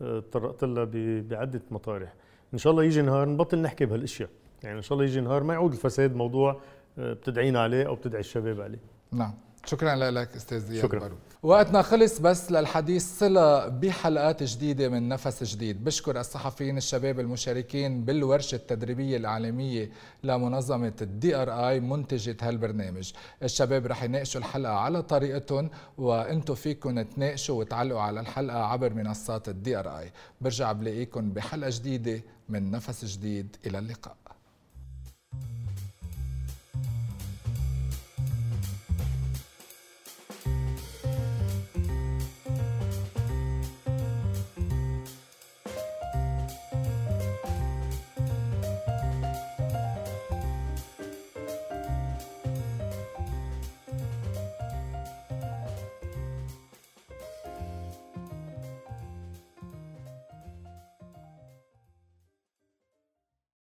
آه، 0.01 0.19
تطرقت 0.19 0.63
لها 0.63 0.85
بعدة 1.21 1.61
مطارح. 1.71 2.13
إن 2.53 2.57
شاء 2.57 2.71
الله 2.71 2.83
يجي 2.83 3.01
نهار 3.01 3.29
نبطل 3.29 3.61
نحكي 3.61 3.85
بهالأشياء. 3.85 4.29
يعني 4.63 4.77
إن 4.77 4.81
شاء 4.81 4.93
الله 4.93 5.05
يجي 5.09 5.21
نهار 5.21 5.43
ما 5.43 5.53
يعود 5.53 5.71
الفساد 5.71 6.15
موضوع 6.15 6.61
آه، 6.99 7.13
بتدعينا 7.13 7.59
عليه 7.61 7.87
أو 7.87 7.95
بتدعي 7.95 8.19
الشباب 8.19 8.61
عليه. 8.61 8.79
نعم. 9.11 9.33
شكرا 9.65 9.95
لك 9.95 10.35
أستاذ 10.35 10.59
زياد 10.59 10.83
شكراً. 10.83 10.99
بارود. 10.99 11.17
وقتنا 11.43 11.81
خلص 11.81 12.19
بس 12.19 12.51
للحديث 12.51 13.19
صلة 13.19 13.67
بحلقات 13.67 14.43
جديدة 14.43 14.89
من 14.89 15.09
نفس 15.09 15.43
جديد. 15.43 15.83
بشكر 15.83 16.19
الصحفيين 16.19 16.77
الشباب 16.77 17.19
المشاركين 17.19 18.05
بالورشة 18.05 18.55
التدريبية 18.55 19.17
الإعلامية 19.17 19.91
لمنظمة 20.23 20.93
ال 21.01 21.35
DRI 21.35 21.79
منتجة 21.79 22.37
هالبرنامج. 22.41 23.11
الشباب 23.43 23.85
رح 23.85 24.03
يناقشوا 24.03 24.41
الحلقة 24.41 24.73
على 24.73 25.01
طريقتهم 25.01 25.69
وأنتم 25.97 26.55
فيكم 26.55 27.01
تناقشوا 27.01 27.59
وتعلقوا 27.59 28.01
على 28.01 28.19
الحلقة 28.19 28.63
عبر 28.63 28.93
منصات 28.93 29.49
ال 29.49 29.79
DRI 29.79 30.11
برجع 30.41 30.71
بلاقيكم 30.71 31.31
بحلقة 31.31 31.69
جديدة 31.73 32.21
من 32.49 32.71
نفس 32.71 33.05
جديد. 33.05 33.55
إلى 33.65 33.79
اللقاء. 33.79 34.15